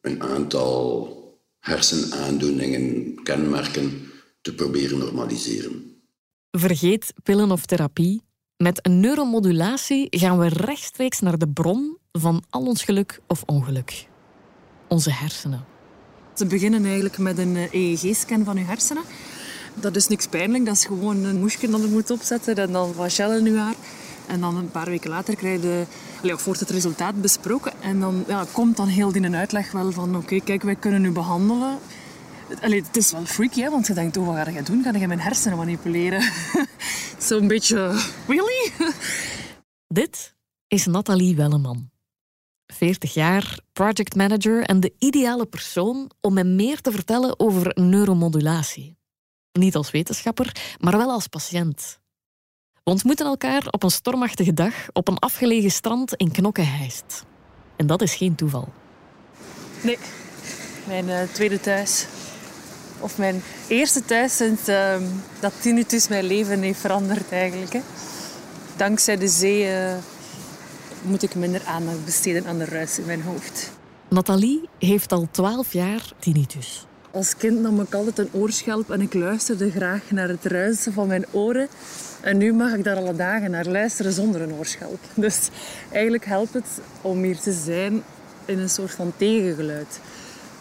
een 0.00 0.22
aantal 0.22 1.12
hersenaandoeningen 1.58 3.14
kenmerken 3.22 4.10
te 4.40 4.54
proberen 4.54 4.98
normaliseren. 4.98 6.02
Vergeet 6.50 7.12
pillen 7.22 7.50
of 7.50 7.66
therapie. 7.66 8.22
Met 8.56 8.86
een 8.86 9.00
neuromodulatie 9.00 10.06
gaan 10.10 10.38
we 10.38 10.48
rechtstreeks 10.48 11.20
naar 11.20 11.38
de 11.38 11.48
bron 11.48 11.98
van 12.12 12.44
al 12.50 12.66
ons 12.66 12.82
geluk 12.82 13.20
of 13.26 13.42
ongeluk. 13.46 14.06
Onze 14.88 15.12
hersenen. 15.12 15.64
Ze 16.34 16.46
beginnen 16.46 16.84
eigenlijk 16.84 17.18
met 17.18 17.38
een 17.38 17.56
EEG-scan 17.56 18.44
van 18.44 18.56
uw 18.56 18.64
hersenen. 18.64 19.02
Dat 19.74 19.96
is 19.96 20.08
niks 20.08 20.26
pijnlijk, 20.26 20.64
dat 20.64 20.74
is 20.74 20.84
gewoon 20.84 21.24
een 21.24 21.38
moesje 21.38 21.70
dat 21.70 21.80
je 21.80 21.86
moet 21.86 22.10
opzetten 22.10 22.56
en 22.56 22.72
dan 22.72 22.94
wat 22.94 23.18
in 23.18 23.46
uw 23.46 23.56
haar. 23.56 23.74
En 24.26 24.40
dan 24.40 24.56
een 24.56 24.70
paar 24.70 24.86
weken 24.86 25.10
later 25.10 25.36
krijg 25.36 25.62
je, 26.22 26.32
of 26.32 26.44
wordt 26.44 26.60
het 26.60 26.70
resultaat 26.70 27.20
besproken. 27.20 27.72
En 27.80 28.00
dan 28.00 28.24
ja, 28.28 28.46
komt 28.52 28.76
dan 28.76 28.88
heel 28.88 29.12
die 29.12 29.22
een 29.22 29.36
uitleg 29.36 29.72
wel 29.72 29.92
van 29.92 30.16
oké, 30.16 30.40
kijk, 30.40 30.62
wij 30.62 30.74
kunnen 30.74 31.00
nu 31.00 31.10
behandelen. 31.10 31.78
Allee, 32.60 32.82
het 32.82 32.96
is 32.96 33.12
wel 33.12 33.24
freaky, 33.24 33.60
hè, 33.60 33.70
want 33.70 33.86
je 33.86 33.94
denkt, 33.94 34.16
oh, 34.16 34.26
wat 34.26 34.36
ga 34.36 34.50
je 34.50 34.62
doen? 34.62 34.82
Ga 34.82 34.98
je 34.98 35.06
mijn 35.06 35.20
hersenen 35.20 35.58
manipuleren? 35.58 36.22
Zo'n 37.18 37.48
beetje, 37.48 38.02
really? 38.26 38.72
Dit 39.86 40.34
is 40.68 40.86
Nathalie 40.86 41.36
Welleman. 41.36 41.90
40 42.66 43.14
jaar, 43.14 43.58
projectmanager 43.72 44.62
en 44.62 44.80
de 44.80 44.92
ideale 44.98 45.46
persoon 45.46 46.10
om 46.20 46.34
me 46.34 46.44
meer 46.44 46.80
te 46.80 46.92
vertellen 46.92 47.40
over 47.40 47.70
neuromodulatie. 47.80 48.96
Niet 49.58 49.76
als 49.76 49.90
wetenschapper, 49.90 50.76
maar 50.78 50.96
wel 50.96 51.10
als 51.10 51.26
patiënt. 51.26 51.98
We 52.72 52.90
ontmoeten 52.90 53.26
elkaar 53.26 53.66
op 53.70 53.82
een 53.82 53.90
stormachtige 53.90 54.54
dag 54.54 54.74
op 54.92 55.08
een 55.08 55.18
afgelegen 55.18 55.70
strand 55.70 56.14
in 56.14 56.32
Knokkenheist. 56.32 57.24
En 57.76 57.86
dat 57.86 58.02
is 58.02 58.14
geen 58.14 58.34
toeval. 58.34 58.72
Nee, 59.82 59.98
mijn 60.86 61.08
uh, 61.08 61.22
tweede 61.32 61.60
thuis. 61.60 62.06
Of 63.00 63.18
mijn 63.18 63.42
eerste 63.68 64.04
thuis 64.04 64.36
sinds 64.36 64.68
uh, 64.68 64.96
dat 65.40 65.52
tinnitus 65.60 66.08
mijn 66.08 66.24
leven 66.24 66.62
heeft 66.62 66.80
veranderd 66.80 67.32
eigenlijk. 67.32 67.72
Hè. 67.72 67.80
Dankzij 68.76 69.16
de 69.16 69.28
zee 69.28 69.70
uh, 69.70 69.94
moet 71.02 71.22
ik 71.22 71.34
minder 71.34 71.64
aandacht 71.64 72.04
besteden 72.04 72.46
aan 72.46 72.58
de 72.58 72.64
ruis 72.64 72.98
in 72.98 73.06
mijn 73.06 73.22
hoofd. 73.22 73.72
Nathalie 74.08 74.68
heeft 74.78 75.12
al 75.12 75.28
twaalf 75.30 75.72
jaar 75.72 76.12
tinnitus. 76.18 76.86
Als 77.14 77.36
kind 77.36 77.60
nam 77.60 77.80
ik 77.80 77.94
altijd 77.94 78.18
een 78.18 78.28
oorschelp 78.32 78.90
en 78.90 79.00
ik 79.00 79.14
luisterde 79.14 79.70
graag 79.70 80.10
naar 80.10 80.28
het 80.28 80.44
ruisen 80.44 80.92
van 80.92 81.06
mijn 81.08 81.24
oren. 81.30 81.68
En 82.20 82.36
nu 82.36 82.52
mag 82.52 82.74
ik 82.74 82.84
daar 82.84 82.96
alle 82.96 83.16
dagen 83.16 83.50
naar 83.50 83.66
luisteren 83.66 84.12
zonder 84.12 84.40
een 84.40 84.52
oorschelp. 84.52 84.98
Dus 85.14 85.48
eigenlijk 85.92 86.24
helpt 86.24 86.54
het 86.54 86.66
om 87.00 87.22
hier 87.22 87.38
te 87.38 87.52
zijn 87.52 88.02
in 88.44 88.58
een 88.58 88.68
soort 88.68 88.90
van 88.90 89.12
tegengeluid. 89.16 90.00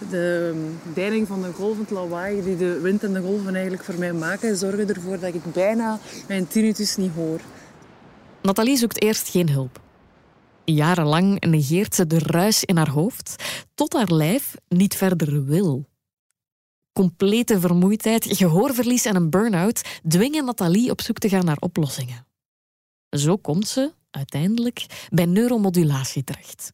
De 0.09 0.53
deining 0.93 1.27
van 1.27 1.41
de 1.41 1.51
golven, 1.53 1.81
het 1.81 1.91
lawaai 1.91 2.43
die 2.43 2.57
de 2.57 2.79
wind 2.79 3.03
en 3.03 3.13
de 3.13 3.21
golven 3.21 3.53
eigenlijk 3.53 3.83
voor 3.83 3.97
mij 3.97 4.13
maken, 4.13 4.57
zorgen 4.57 4.89
ervoor 4.89 5.19
dat 5.19 5.33
ik 5.33 5.53
bijna 5.53 5.99
mijn 6.27 6.47
tinnitus 6.47 6.95
niet 6.95 7.11
hoor. 7.15 7.39
Nathalie 8.41 8.77
zoekt 8.77 9.01
eerst 9.01 9.29
geen 9.29 9.49
hulp. 9.49 9.81
Jarenlang 10.63 11.45
negeert 11.45 11.95
ze 11.95 12.07
de 12.07 12.19
ruis 12.19 12.63
in 12.63 12.77
haar 12.77 12.89
hoofd, 12.89 13.43
tot 13.75 13.93
haar 13.93 14.11
lijf 14.11 14.55
niet 14.67 14.95
verder 14.95 15.45
wil 15.45 15.91
complete 16.93 17.59
vermoeidheid, 17.59 18.25
gehoorverlies 18.29 19.05
en 19.05 19.15
een 19.15 19.29
burn-out 19.29 19.81
dwingen 20.07 20.45
Nathalie 20.45 20.89
op 20.89 21.01
zoek 21.01 21.17
te 21.17 21.29
gaan 21.29 21.45
naar 21.45 21.57
oplossingen. 21.59 22.25
Zo 23.09 23.37
komt 23.37 23.67
ze 23.67 23.91
uiteindelijk 24.11 24.85
bij 25.09 25.25
neuromodulatie 25.25 26.23
terecht. 26.23 26.71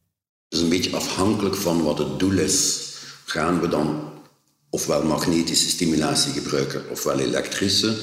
Het 0.48 0.58
is 0.58 0.60
een 0.60 0.68
beetje 0.68 0.96
afhankelijk 0.96 1.56
van 1.56 1.82
wat 1.82 1.98
het 1.98 2.18
doel 2.18 2.38
is. 2.38 2.88
Gaan 3.24 3.60
we 3.60 3.68
dan 3.68 4.12
ofwel 4.70 5.04
magnetische 5.04 5.68
stimulatie 5.68 6.32
gebruiken 6.32 6.90
ofwel 6.90 7.18
elektrische? 7.18 7.96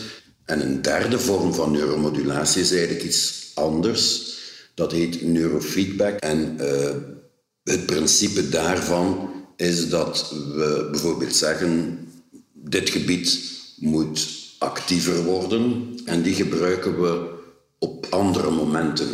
En 0.45 0.61
een 0.61 0.81
derde 0.81 1.19
vorm 1.19 1.53
van 1.53 1.71
neuromodulatie 1.71 2.61
is 2.61 2.71
eigenlijk 2.71 3.03
iets 3.03 3.51
anders. 3.53 4.35
Dat 4.73 4.91
heet 4.91 5.21
neurofeedback. 5.21 6.19
En 6.19 6.57
uh, 6.61 6.89
het 7.63 7.85
principe 7.85 8.49
daarvan 8.49 9.29
is 9.55 9.89
dat 9.89 10.29
we 10.31 10.87
bijvoorbeeld 10.91 11.35
zeggen 11.35 11.99
dit 12.69 12.89
gebied 12.89 13.39
moet 13.75 14.27
actiever 14.57 15.23
worden 15.23 15.95
en 16.05 16.21
die 16.21 16.33
gebruiken 16.33 17.01
we 17.01 17.35
op 17.79 18.07
andere 18.09 18.51
momenten. 18.51 19.07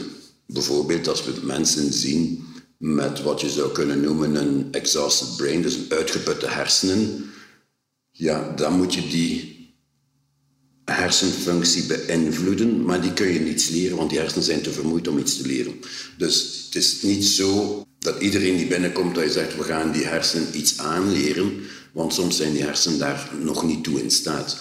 Bijvoorbeeld 0.45 1.07
als 1.07 1.23
we 1.25 1.33
mensen 1.43 1.93
zien 1.93 2.43
met 2.77 3.21
wat 3.21 3.41
je 3.41 3.49
zou 3.49 3.71
kunnen 3.71 4.01
noemen 4.01 4.35
een 4.35 4.67
exhausted 4.71 5.37
brain, 5.37 5.61
dus 5.61 5.75
een 5.75 5.85
uitgeputte 5.89 6.47
hersenen, 6.47 7.31
ja, 8.11 8.53
dan 8.55 8.73
moet 8.73 8.93
je 8.93 9.07
die 9.07 9.51
hersenfunctie 10.85 11.85
beïnvloeden, 11.85 12.83
maar 12.83 13.01
die 13.01 13.13
kun 13.13 13.27
je 13.27 13.39
niet 13.39 13.69
leren, 13.69 13.97
want 13.97 14.09
die 14.09 14.19
hersenen 14.19 14.43
zijn 14.43 14.61
te 14.61 14.71
vermoeid 14.71 15.07
om 15.07 15.17
iets 15.17 15.37
te 15.37 15.47
leren. 15.47 15.73
Dus 16.17 16.63
het 16.65 16.75
is 16.75 17.01
niet 17.01 17.25
zo 17.25 17.83
dat 18.03 18.21
iedereen 18.21 18.57
die 18.57 18.67
binnenkomt, 18.67 19.15
dat 19.15 19.23
je 19.23 19.31
zegt, 19.31 19.57
we 19.57 19.63
gaan 19.63 19.91
die 19.91 20.05
hersenen 20.05 20.57
iets 20.57 20.77
aanleren, 20.77 21.53
want 21.91 22.13
soms 22.13 22.37
zijn 22.37 22.53
die 22.53 22.63
hersenen 22.63 22.99
daar 22.99 23.29
nog 23.39 23.63
niet 23.63 23.83
toe 23.83 24.01
in 24.01 24.11
staat. 24.11 24.57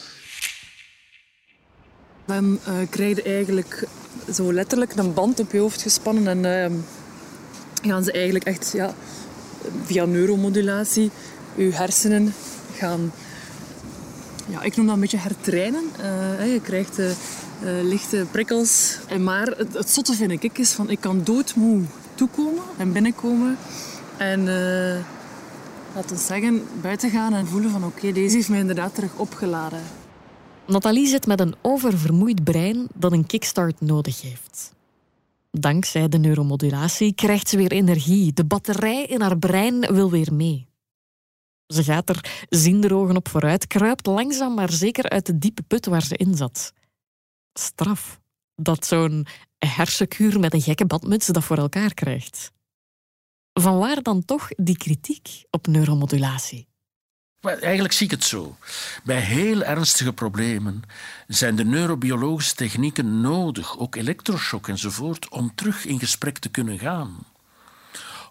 Dan 2.26 2.58
uh, 2.68 2.74
krijg 2.90 3.16
je 3.16 3.22
eigenlijk 3.22 3.86
zo 4.32 4.52
letterlijk 4.52 4.96
een 4.96 5.14
band 5.14 5.40
op 5.40 5.52
je 5.52 5.58
hoofd 5.58 5.82
gespannen 5.82 6.44
en 6.44 6.72
uh, 6.72 6.78
gaan 7.90 8.04
ze 8.04 8.12
eigenlijk 8.12 8.44
echt 8.44 8.70
ja, 8.74 8.94
via 9.84 10.04
neuromodulatie 10.04 11.10
je 11.56 11.72
hersenen 11.72 12.34
gaan, 12.76 13.12
ja, 14.48 14.62
ik 14.62 14.76
noem 14.76 14.86
dat 14.86 14.94
een 14.94 15.00
beetje 15.00 15.18
hertrainen. 15.18 15.84
Uh, 16.00 16.52
je 16.52 16.60
krijgt 16.60 16.98
uh, 16.98 17.10
lichte 17.82 18.26
prikkels. 18.30 18.98
Maar 19.20 19.46
het, 19.46 19.74
het 19.74 19.90
zotte 19.90 20.14
vind 20.14 20.30
ik 20.30 20.58
is 20.58 20.70
van 20.70 20.90
ik 20.90 21.00
kan 21.00 21.24
doodmoe 21.24 21.82
toekomen 22.14 22.62
en 22.78 22.92
binnenkomen 22.92 23.56
en 24.16 24.40
uh, 24.40 25.04
laten 25.94 26.18
zeggen 26.18 26.62
buiten 26.82 27.10
gaan 27.10 27.34
en 27.34 27.46
voelen 27.46 27.70
van 27.70 27.84
oké, 27.84 28.12
deze 28.12 28.36
heeft 28.36 28.48
mij 28.48 28.58
inderdaad 28.58 28.94
terug 28.94 29.16
opgeladen. 29.16 29.82
Nathalie 30.66 31.06
zit 31.06 31.26
met 31.26 31.40
een 31.40 31.54
oververmoeid 31.60 32.44
brein 32.44 32.88
dat 32.94 33.12
een 33.12 33.26
kickstart 33.26 33.80
nodig 33.80 34.22
heeft. 34.22 34.74
Dankzij 35.50 36.08
de 36.08 36.18
neuromodulatie 36.18 37.14
krijgt 37.14 37.48
ze 37.48 37.56
weer 37.56 37.72
energie. 37.72 38.32
De 38.32 38.44
batterij 38.44 39.04
in 39.04 39.20
haar 39.20 39.38
brein 39.38 39.80
wil 39.80 40.10
weer 40.10 40.32
mee. 40.32 40.66
Ze 41.66 41.84
gaat 41.84 42.08
er 42.08 42.46
zinderogen 42.48 43.16
op 43.16 43.28
vooruit, 43.28 43.66
kruipt 43.66 44.06
langzaam 44.06 44.54
maar 44.54 44.72
zeker 44.72 45.08
uit 45.08 45.26
de 45.26 45.38
diepe 45.38 45.62
put 45.62 45.86
waar 45.86 46.02
ze 46.02 46.16
in 46.16 46.34
zat. 46.36 46.72
Straf 47.52 48.20
dat 48.56 48.86
zo'n 48.86 49.26
hersenkuur 49.58 50.40
met 50.40 50.54
een 50.54 50.62
gekke 50.62 50.86
badmuts 50.86 51.26
dat 51.26 51.44
voor 51.44 51.58
elkaar 51.58 51.94
krijgt. 51.94 52.52
Vanwaar 53.52 54.02
dan 54.02 54.24
toch 54.24 54.48
die 54.48 54.76
kritiek 54.76 55.44
op 55.50 55.66
neuromodulatie? 55.66 56.70
Eigenlijk 57.40 57.92
zie 57.92 58.06
ik 58.06 58.12
het 58.12 58.24
zo. 58.24 58.56
Bij 59.04 59.20
heel 59.20 59.62
ernstige 59.62 60.12
problemen 60.12 60.82
zijn 61.26 61.56
de 61.56 61.64
neurobiologische 61.64 62.54
technieken 62.54 63.20
nodig, 63.20 63.78
ook 63.78 63.96
elektroshock 63.96 64.68
enzovoort, 64.68 65.28
om 65.28 65.54
terug 65.54 65.84
in 65.84 65.98
gesprek 65.98 66.38
te 66.38 66.48
kunnen 66.48 66.78
gaan. 66.78 67.26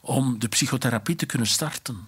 Om 0.02 0.40
de 0.40 0.48
psychotherapie 0.48 1.16
te 1.16 1.26
kunnen 1.26 1.48
starten. 1.48 2.08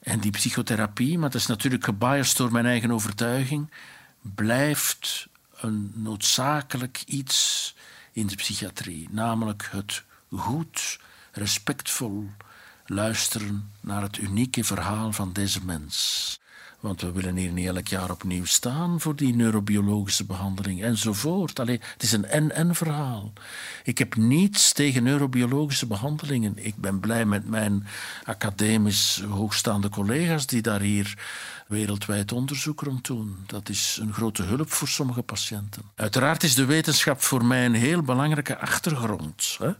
En 0.00 0.20
die 0.20 0.30
psychotherapie, 0.30 1.18
maar 1.18 1.30
dat 1.30 1.40
is 1.40 1.46
natuurlijk 1.46 1.84
gebiased 1.84 2.36
door 2.36 2.52
mijn 2.52 2.66
eigen 2.66 2.90
overtuiging, 2.90 3.70
blijft 4.20 5.28
een 5.64 5.92
noodzakelijk 5.94 7.02
iets 7.06 7.74
in 8.12 8.26
de 8.26 8.34
psychiatrie. 8.34 9.08
Namelijk 9.10 9.68
het 9.70 10.02
goed, 10.30 10.98
respectvol 11.32 12.30
luisteren 12.86 13.70
naar 13.80 14.02
het 14.02 14.16
unieke 14.16 14.64
verhaal 14.64 15.12
van 15.12 15.32
deze 15.32 15.64
mens. 15.64 16.38
Want 16.84 17.00
we 17.00 17.12
willen 17.12 17.36
hier 17.36 17.52
niet 17.52 17.66
elk 17.66 17.88
jaar 17.88 18.10
opnieuw 18.10 18.44
staan 18.44 19.00
voor 19.00 19.16
die 19.16 19.34
neurobiologische 19.34 20.24
behandeling 20.24 20.82
enzovoort. 20.82 21.58
Allee, 21.60 21.80
het 21.92 22.02
is 22.02 22.12
een 22.12 22.24
en-en 22.24 22.74
verhaal. 22.74 23.32
Ik 23.84 23.98
heb 23.98 24.16
niets 24.16 24.72
tegen 24.72 25.02
neurobiologische 25.02 25.86
behandelingen. 25.86 26.64
Ik 26.64 26.76
ben 26.76 27.00
blij 27.00 27.24
met 27.24 27.48
mijn 27.48 27.86
academisch 28.24 29.22
hoogstaande 29.28 29.88
collega's 29.88 30.46
die 30.46 30.62
daar 30.62 30.80
hier 30.80 31.18
wereldwijd 31.66 32.32
onderzoek 32.32 32.80
rond 32.80 33.06
doen. 33.06 33.36
Dat 33.46 33.68
is 33.68 33.98
een 34.00 34.12
grote 34.12 34.42
hulp 34.42 34.70
voor 34.70 34.88
sommige 34.88 35.22
patiënten. 35.22 35.82
Uiteraard 35.94 36.42
is 36.42 36.54
de 36.54 36.64
wetenschap 36.64 37.20
voor 37.20 37.44
mij 37.44 37.64
een 37.64 37.74
heel 37.74 38.02
belangrijke 38.02 38.58
achtergrond. 38.58 39.56
Hè? 39.58 39.70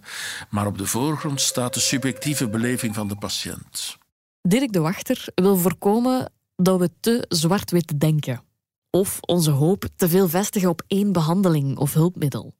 Maar 0.50 0.66
op 0.66 0.78
de 0.78 0.86
voorgrond 0.86 1.40
staat 1.40 1.74
de 1.74 1.80
subjectieve 1.80 2.48
beleving 2.48 2.94
van 2.94 3.08
de 3.08 3.16
patiënt. 3.16 3.96
Dirk 4.40 4.72
de 4.72 4.80
Wachter 4.80 5.26
wil 5.34 5.56
voorkomen 5.56 6.32
dat 6.56 6.78
we 6.78 6.90
te 7.00 7.24
zwart-wit 7.28 8.00
denken. 8.00 8.42
Of 8.90 9.18
onze 9.20 9.50
hoop 9.50 9.84
te 9.96 10.08
veel 10.08 10.28
vestigen 10.28 10.68
op 10.68 10.82
één 10.86 11.12
behandeling 11.12 11.76
of 11.76 11.92
hulpmiddel. 11.94 12.54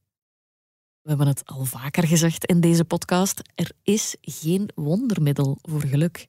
We 1.03 1.09
hebben 1.09 1.27
het 1.27 1.47
al 1.47 1.65
vaker 1.65 2.07
gezegd 2.07 2.45
in 2.45 2.61
deze 2.61 2.85
podcast: 2.85 3.43
er 3.55 3.71
is 3.83 4.17
geen 4.21 4.71
wondermiddel 4.75 5.59
voor 5.63 5.83
geluk. 5.83 6.27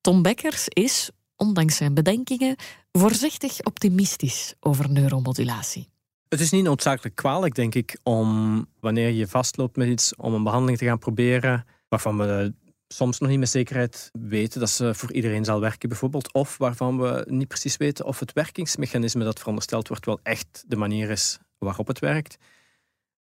Tom 0.00 0.22
Beckers 0.22 0.68
is, 0.68 1.10
ondanks 1.36 1.76
zijn 1.76 1.94
bedenkingen, 1.94 2.56
voorzichtig 2.92 3.62
optimistisch 3.62 4.54
over 4.60 4.90
neuromodulatie. 4.90 5.88
Het 6.28 6.40
is 6.40 6.50
niet 6.50 6.64
noodzakelijk 6.64 7.14
kwalijk, 7.14 7.54
denk 7.54 7.74
ik, 7.74 7.98
om 8.02 8.66
wanneer 8.80 9.10
je 9.10 9.28
vastloopt 9.28 9.76
met 9.76 9.88
iets, 9.88 10.16
om 10.16 10.34
een 10.34 10.42
behandeling 10.42 10.78
te 10.78 10.84
gaan 10.84 10.98
proberen 10.98 11.64
waarvan 11.88 12.18
we 12.18 12.54
soms 12.88 13.18
nog 13.18 13.30
niet 13.30 13.38
met 13.38 13.48
zekerheid 13.48 14.10
weten 14.12 14.60
dat 14.60 14.70
ze 14.70 14.94
voor 14.94 15.12
iedereen 15.12 15.44
zal 15.44 15.60
werken, 15.60 15.88
bijvoorbeeld. 15.88 16.32
Of 16.32 16.58
waarvan 16.58 16.98
we 17.00 17.26
niet 17.28 17.48
precies 17.48 17.76
weten 17.76 18.04
of 18.04 18.20
het 18.20 18.32
werkingsmechanisme 18.32 19.24
dat 19.24 19.38
verondersteld 19.38 19.88
wordt 19.88 20.06
wel 20.06 20.20
echt 20.22 20.64
de 20.66 20.76
manier 20.76 21.10
is 21.10 21.38
waarop 21.58 21.86
het 21.86 21.98
werkt. 21.98 22.36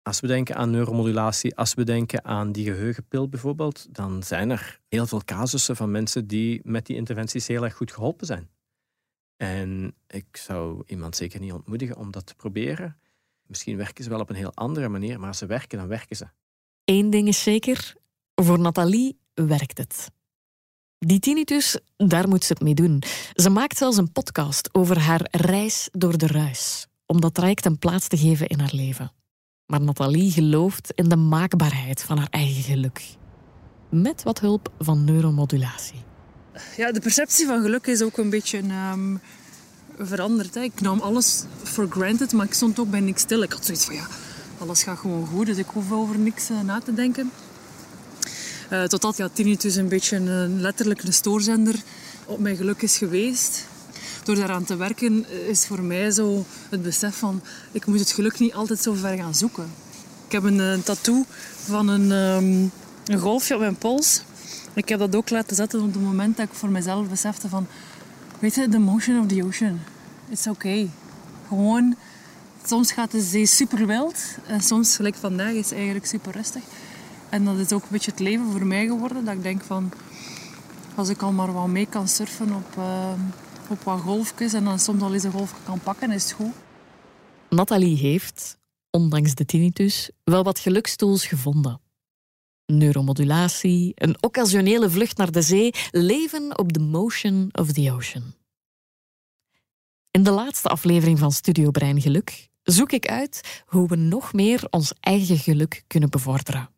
Als 0.03 0.19
we 0.19 0.27
denken 0.27 0.55
aan 0.55 0.69
neuromodulatie, 0.69 1.55
als 1.55 1.73
we 1.73 1.83
denken 1.83 2.25
aan 2.25 2.51
die 2.51 2.65
geheugenpil 2.65 3.29
bijvoorbeeld, 3.29 3.87
dan 3.95 4.23
zijn 4.23 4.49
er 4.49 4.79
heel 4.87 5.07
veel 5.07 5.23
casussen 5.25 5.75
van 5.75 5.91
mensen 5.91 6.27
die 6.27 6.61
met 6.63 6.85
die 6.85 6.95
interventies 6.95 7.47
heel 7.47 7.63
erg 7.63 7.75
goed 7.75 7.91
geholpen 7.91 8.25
zijn. 8.25 8.49
En 9.37 9.95
ik 10.07 10.37
zou 10.37 10.83
iemand 10.85 11.15
zeker 11.15 11.39
niet 11.39 11.51
ontmoedigen 11.51 11.97
om 11.97 12.11
dat 12.11 12.25
te 12.25 12.35
proberen. 12.35 12.97
Misschien 13.47 13.77
werken 13.77 14.03
ze 14.03 14.09
wel 14.09 14.19
op 14.19 14.29
een 14.29 14.35
heel 14.35 14.53
andere 14.53 14.89
manier, 14.89 15.19
maar 15.19 15.27
als 15.27 15.37
ze 15.37 15.45
werken, 15.45 15.77
dan 15.77 15.87
werken 15.87 16.15
ze. 16.15 16.27
Eén 16.85 17.09
ding 17.09 17.27
is 17.27 17.43
zeker, 17.43 17.95
voor 18.35 18.59
Nathalie 18.59 19.17
werkt 19.33 19.77
het. 19.77 20.11
Die 20.97 21.19
tinnitus, 21.19 21.79
daar 21.97 22.27
moet 22.27 22.43
ze 22.43 22.53
het 22.53 22.61
mee 22.61 22.73
doen. 22.73 23.03
Ze 23.33 23.49
maakt 23.49 23.77
zelfs 23.77 23.97
een 23.97 24.11
podcast 24.11 24.69
over 24.71 24.99
haar 24.99 25.27
reis 25.31 25.89
door 25.91 26.17
de 26.17 26.27
ruis, 26.27 26.87
om 27.05 27.21
dat 27.21 27.33
traject 27.33 27.65
een 27.65 27.79
plaats 27.79 28.07
te 28.07 28.17
geven 28.17 28.47
in 28.47 28.59
haar 28.59 28.73
leven. 28.73 29.11
Maar 29.71 29.81
Nathalie 29.81 30.31
gelooft 30.31 30.91
in 30.95 31.09
de 31.09 31.15
maakbaarheid 31.15 32.03
van 32.03 32.17
haar 32.17 32.27
eigen 32.29 32.63
geluk. 32.63 33.01
Met 33.89 34.23
wat 34.23 34.39
hulp 34.39 34.71
van 34.79 35.03
neuromodulatie. 35.03 36.01
Ja, 36.77 36.91
de 36.91 36.99
perceptie 36.99 37.45
van 37.45 37.61
geluk 37.61 37.87
is 37.87 38.01
ook 38.01 38.17
een 38.17 38.29
beetje 38.29 38.61
um, 38.93 39.19
veranderd. 39.97 40.55
Hè. 40.55 40.61
Ik 40.61 40.81
nam 40.81 40.99
alles 40.99 41.43
for 41.63 41.87
granted, 41.89 42.33
maar 42.33 42.45
ik 42.45 42.53
stond 42.53 42.79
ook 42.79 42.89
bij 42.89 42.99
niks 42.99 43.21
stil. 43.21 43.41
Ik 43.41 43.51
had 43.51 43.65
zoiets 43.65 43.85
van, 43.85 43.95
ja, 43.95 44.07
alles 44.57 44.83
gaat 44.83 44.97
gewoon 44.97 45.27
goed, 45.27 45.45
dus 45.45 45.57
ik 45.57 45.67
hoef 45.67 45.91
over 45.91 46.19
niks 46.19 46.49
uh, 46.49 46.61
na 46.61 46.79
te 46.79 46.93
denken. 46.93 47.31
Uh, 48.71 48.83
totdat 48.83 49.17
ja, 49.17 49.29
tinnitus 49.33 49.75
een 49.75 49.87
beetje 49.87 50.15
een, 50.15 50.61
letterlijk 50.61 51.03
een 51.03 51.13
stoorzender 51.13 51.75
op 52.25 52.39
mijn 52.39 52.55
geluk 52.55 52.81
is 52.81 52.97
geweest. 52.97 53.67
Door 54.23 54.35
daaraan 54.35 54.63
te 54.63 54.75
werken 54.75 55.29
is 55.47 55.65
voor 55.65 55.81
mij 55.81 56.11
zo 56.11 56.45
het 56.69 56.81
besef 56.81 57.15
van... 57.15 57.41
Ik 57.71 57.85
moet 57.85 57.99
het 57.99 58.11
geluk 58.11 58.39
niet 58.39 58.53
altijd 58.53 58.81
zo 58.81 58.93
ver 58.93 59.17
gaan 59.17 59.35
zoeken. 59.35 59.71
Ik 60.25 60.31
heb 60.31 60.43
een, 60.43 60.59
een 60.59 60.83
tattoo 60.83 61.25
van 61.65 61.87
een, 61.87 62.11
um, 62.11 62.71
een 63.05 63.19
golfje 63.19 63.53
op 63.53 63.59
mijn 63.59 63.75
pols. 63.75 64.21
Ik 64.73 64.89
heb 64.89 64.99
dat 64.99 65.15
ook 65.15 65.29
laten 65.29 65.55
zetten 65.55 65.81
op 65.81 65.93
het 65.93 66.01
moment 66.01 66.37
dat 66.37 66.45
ik 66.45 66.53
voor 66.53 66.69
mezelf 66.69 67.07
besefte 67.07 67.49
van... 67.49 67.67
Weet 68.39 68.55
je, 68.55 68.69
the 68.69 68.79
motion 68.79 69.19
of 69.19 69.27
the 69.27 69.43
ocean. 69.43 69.79
It's 70.29 70.47
okay. 70.47 70.89
Gewoon... 71.47 71.95
Soms 72.65 72.91
gaat 72.91 73.11
de 73.11 73.21
zee 73.21 73.45
super 73.45 73.87
wild. 73.87 74.15
En 74.47 74.61
soms, 74.61 74.95
gelijk 74.95 75.15
vandaag, 75.15 75.51
is 75.51 75.69
het 75.69 75.73
eigenlijk 75.73 76.05
super 76.05 76.31
rustig. 76.31 76.61
En 77.29 77.45
dat 77.45 77.57
is 77.57 77.71
ook 77.71 77.81
een 77.81 77.87
beetje 77.91 78.11
het 78.11 78.19
leven 78.19 78.51
voor 78.51 78.65
mij 78.65 78.85
geworden. 78.85 79.25
Dat 79.25 79.33
ik 79.33 79.43
denk 79.43 79.61
van, 79.61 79.91
als 80.95 81.09
ik 81.09 81.21
al 81.21 81.31
maar 81.31 81.53
wat 81.53 81.67
mee 81.67 81.87
kan 81.89 82.07
surfen 82.07 82.53
op, 82.53 82.75
uh, 82.77 83.11
op 83.71 83.83
wat 83.83 84.01
golfjes 84.01 84.53
en 84.53 84.63
dan 84.63 84.79
soms 84.79 85.01
al 85.01 85.13
eens 85.13 85.23
een 85.23 85.31
golfje 85.31 85.55
kan 85.63 85.79
pakken, 85.79 86.11
is 86.11 86.31
goed. 86.31 86.53
Nathalie 87.49 87.97
heeft, 87.97 88.57
ondanks 88.89 89.35
de 89.35 89.45
tinnitus, 89.45 90.09
wel 90.23 90.43
wat 90.43 90.59
gelukstools 90.59 91.25
gevonden. 91.25 91.81
Neuromodulatie, 92.65 93.91
een 93.95 94.23
occasionele 94.23 94.89
vlucht 94.89 95.17
naar 95.17 95.31
de 95.31 95.41
zee, 95.41 95.73
leven 95.91 96.57
op 96.57 96.71
the 96.71 96.79
motion 96.79 97.49
of 97.51 97.71
the 97.71 97.91
ocean. 97.91 98.33
In 100.11 100.23
de 100.23 100.31
laatste 100.31 100.69
aflevering 100.69 101.19
van 101.19 101.31
Studio 101.31 101.71
Brein 101.71 102.01
Geluk 102.01 102.49
zoek 102.63 102.91
ik 102.91 103.07
uit 103.07 103.63
hoe 103.65 103.87
we 103.87 103.95
nog 103.95 104.33
meer 104.33 104.67
ons 104.69 104.93
eigen 104.99 105.37
geluk 105.37 105.83
kunnen 105.87 106.09
bevorderen. 106.09 106.69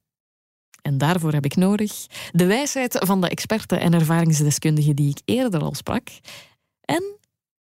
En 0.81 0.97
daarvoor 0.97 1.33
heb 1.33 1.45
ik 1.45 1.55
nodig 1.55 2.07
de 2.31 2.45
wijsheid 2.45 2.97
van 2.99 3.21
de 3.21 3.29
experten 3.29 3.79
en 3.79 3.93
ervaringsdeskundigen 3.93 4.95
die 4.95 5.09
ik 5.09 5.21
eerder 5.25 5.61
al 5.61 5.75
sprak 5.75 6.09
en 6.85 7.03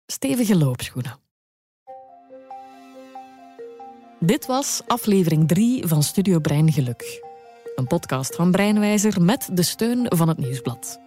stevige 0.06 0.58
loopschoenen. 0.58 1.20
Dit 4.20 4.46
was 4.46 4.82
aflevering 4.88 5.48
3 5.48 5.88
van 5.88 6.04
Studio 6.04 6.40
Brein 6.40 6.72
Geluk. 6.72 7.24
Een 7.76 7.88
podcast 7.88 8.36
van 8.36 8.52
Breinwijzer 8.52 9.22
met 9.22 9.50
de 9.54 9.64
steun 9.64 10.06
van 10.10 10.28
het 10.28 10.38
Nieuwsblad. 10.38 11.00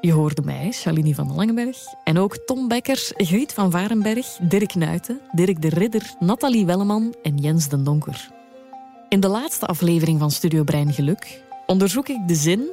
Je 0.00 0.12
hoorde 0.12 0.42
mij, 0.42 0.72
Shalini 0.72 1.14
van 1.14 1.34
Langenberg, 1.34 1.78
en 2.04 2.18
ook 2.18 2.36
Tom 2.36 2.68
Bekkers, 2.68 3.12
Griet 3.16 3.52
van 3.52 3.70
Varenberg, 3.70 4.26
Dirk 4.36 4.74
Nuiten, 4.74 5.20
Dirk 5.32 5.62
de 5.62 5.68
Ridder, 5.68 6.14
Nathalie 6.18 6.66
Welleman 6.66 7.14
en 7.22 7.36
Jens 7.36 7.68
den 7.68 7.84
Donker. 7.84 8.30
In 9.08 9.20
de 9.20 9.28
laatste 9.28 9.66
aflevering 9.66 10.18
van 10.18 10.30
Studio 10.30 10.64
Brein 10.64 10.92
Geluk 10.92 11.42
onderzoek 11.66 12.08
ik 12.08 12.28
de 12.28 12.34
zin 12.34 12.70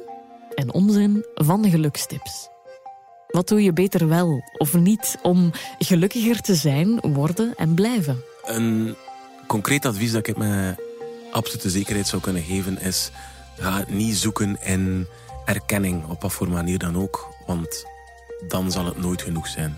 en 0.54 0.72
onzin 0.72 1.24
van 1.34 1.62
de 1.62 1.70
gelukstips. 1.70 2.48
Wat 3.30 3.48
doe 3.48 3.62
je 3.62 3.72
beter 3.72 4.08
wel 4.08 4.50
of 4.56 4.74
niet 4.74 5.18
om 5.22 5.50
gelukkiger 5.78 6.40
te 6.40 6.54
zijn, 6.54 7.00
worden 7.00 7.54
en 7.56 7.74
blijven? 7.74 8.22
Een 8.44 8.96
concreet 9.46 9.86
advies 9.86 10.12
dat 10.12 10.26
ik 10.26 10.36
met 10.36 10.80
absolute 11.30 11.70
zekerheid 11.70 12.06
zou 12.06 12.22
kunnen 12.22 12.42
geven 12.42 12.80
is... 12.80 13.10
Ga 13.58 13.84
niet 13.88 14.16
zoeken 14.16 14.62
in 14.62 15.06
erkenning, 15.44 16.08
op 16.08 16.22
wat 16.22 16.32
voor 16.32 16.48
manier 16.48 16.78
dan 16.78 16.96
ook. 16.96 17.34
Want 17.46 17.84
dan 18.48 18.70
zal 18.70 18.84
het 18.84 18.98
nooit 18.98 19.22
genoeg 19.22 19.46
zijn. 19.46 19.76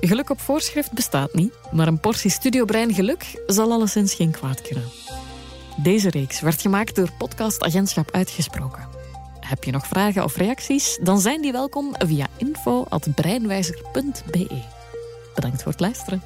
Geluk 0.00 0.30
op 0.30 0.40
voorschrift 0.40 0.92
bestaat 0.92 1.34
niet, 1.34 1.52
maar 1.70 1.86
een 1.86 2.00
portie 2.00 2.30
studiobrein 2.30 2.94
geluk 2.94 3.42
zal 3.46 3.72
alleszins 3.72 4.14
geen 4.14 4.30
kwaad 4.30 4.62
kunnen. 4.62 4.84
Deze 5.82 6.10
reeks 6.10 6.40
werd 6.40 6.60
gemaakt 6.60 6.94
door 6.94 7.10
podcastagentschap 7.18 8.10
Uitgesproken. 8.10 8.99
Heb 9.50 9.64
je 9.64 9.70
nog 9.70 9.86
vragen 9.86 10.24
of 10.24 10.36
reacties? 10.36 10.98
Dan 11.02 11.20
zijn 11.20 11.42
die 11.42 11.52
welkom 11.52 11.94
via 11.98 12.26
info.breinwijzer.be. 12.36 14.62
Bedankt 15.34 15.62
voor 15.62 15.72
het 15.72 15.80
luisteren. 15.80 16.22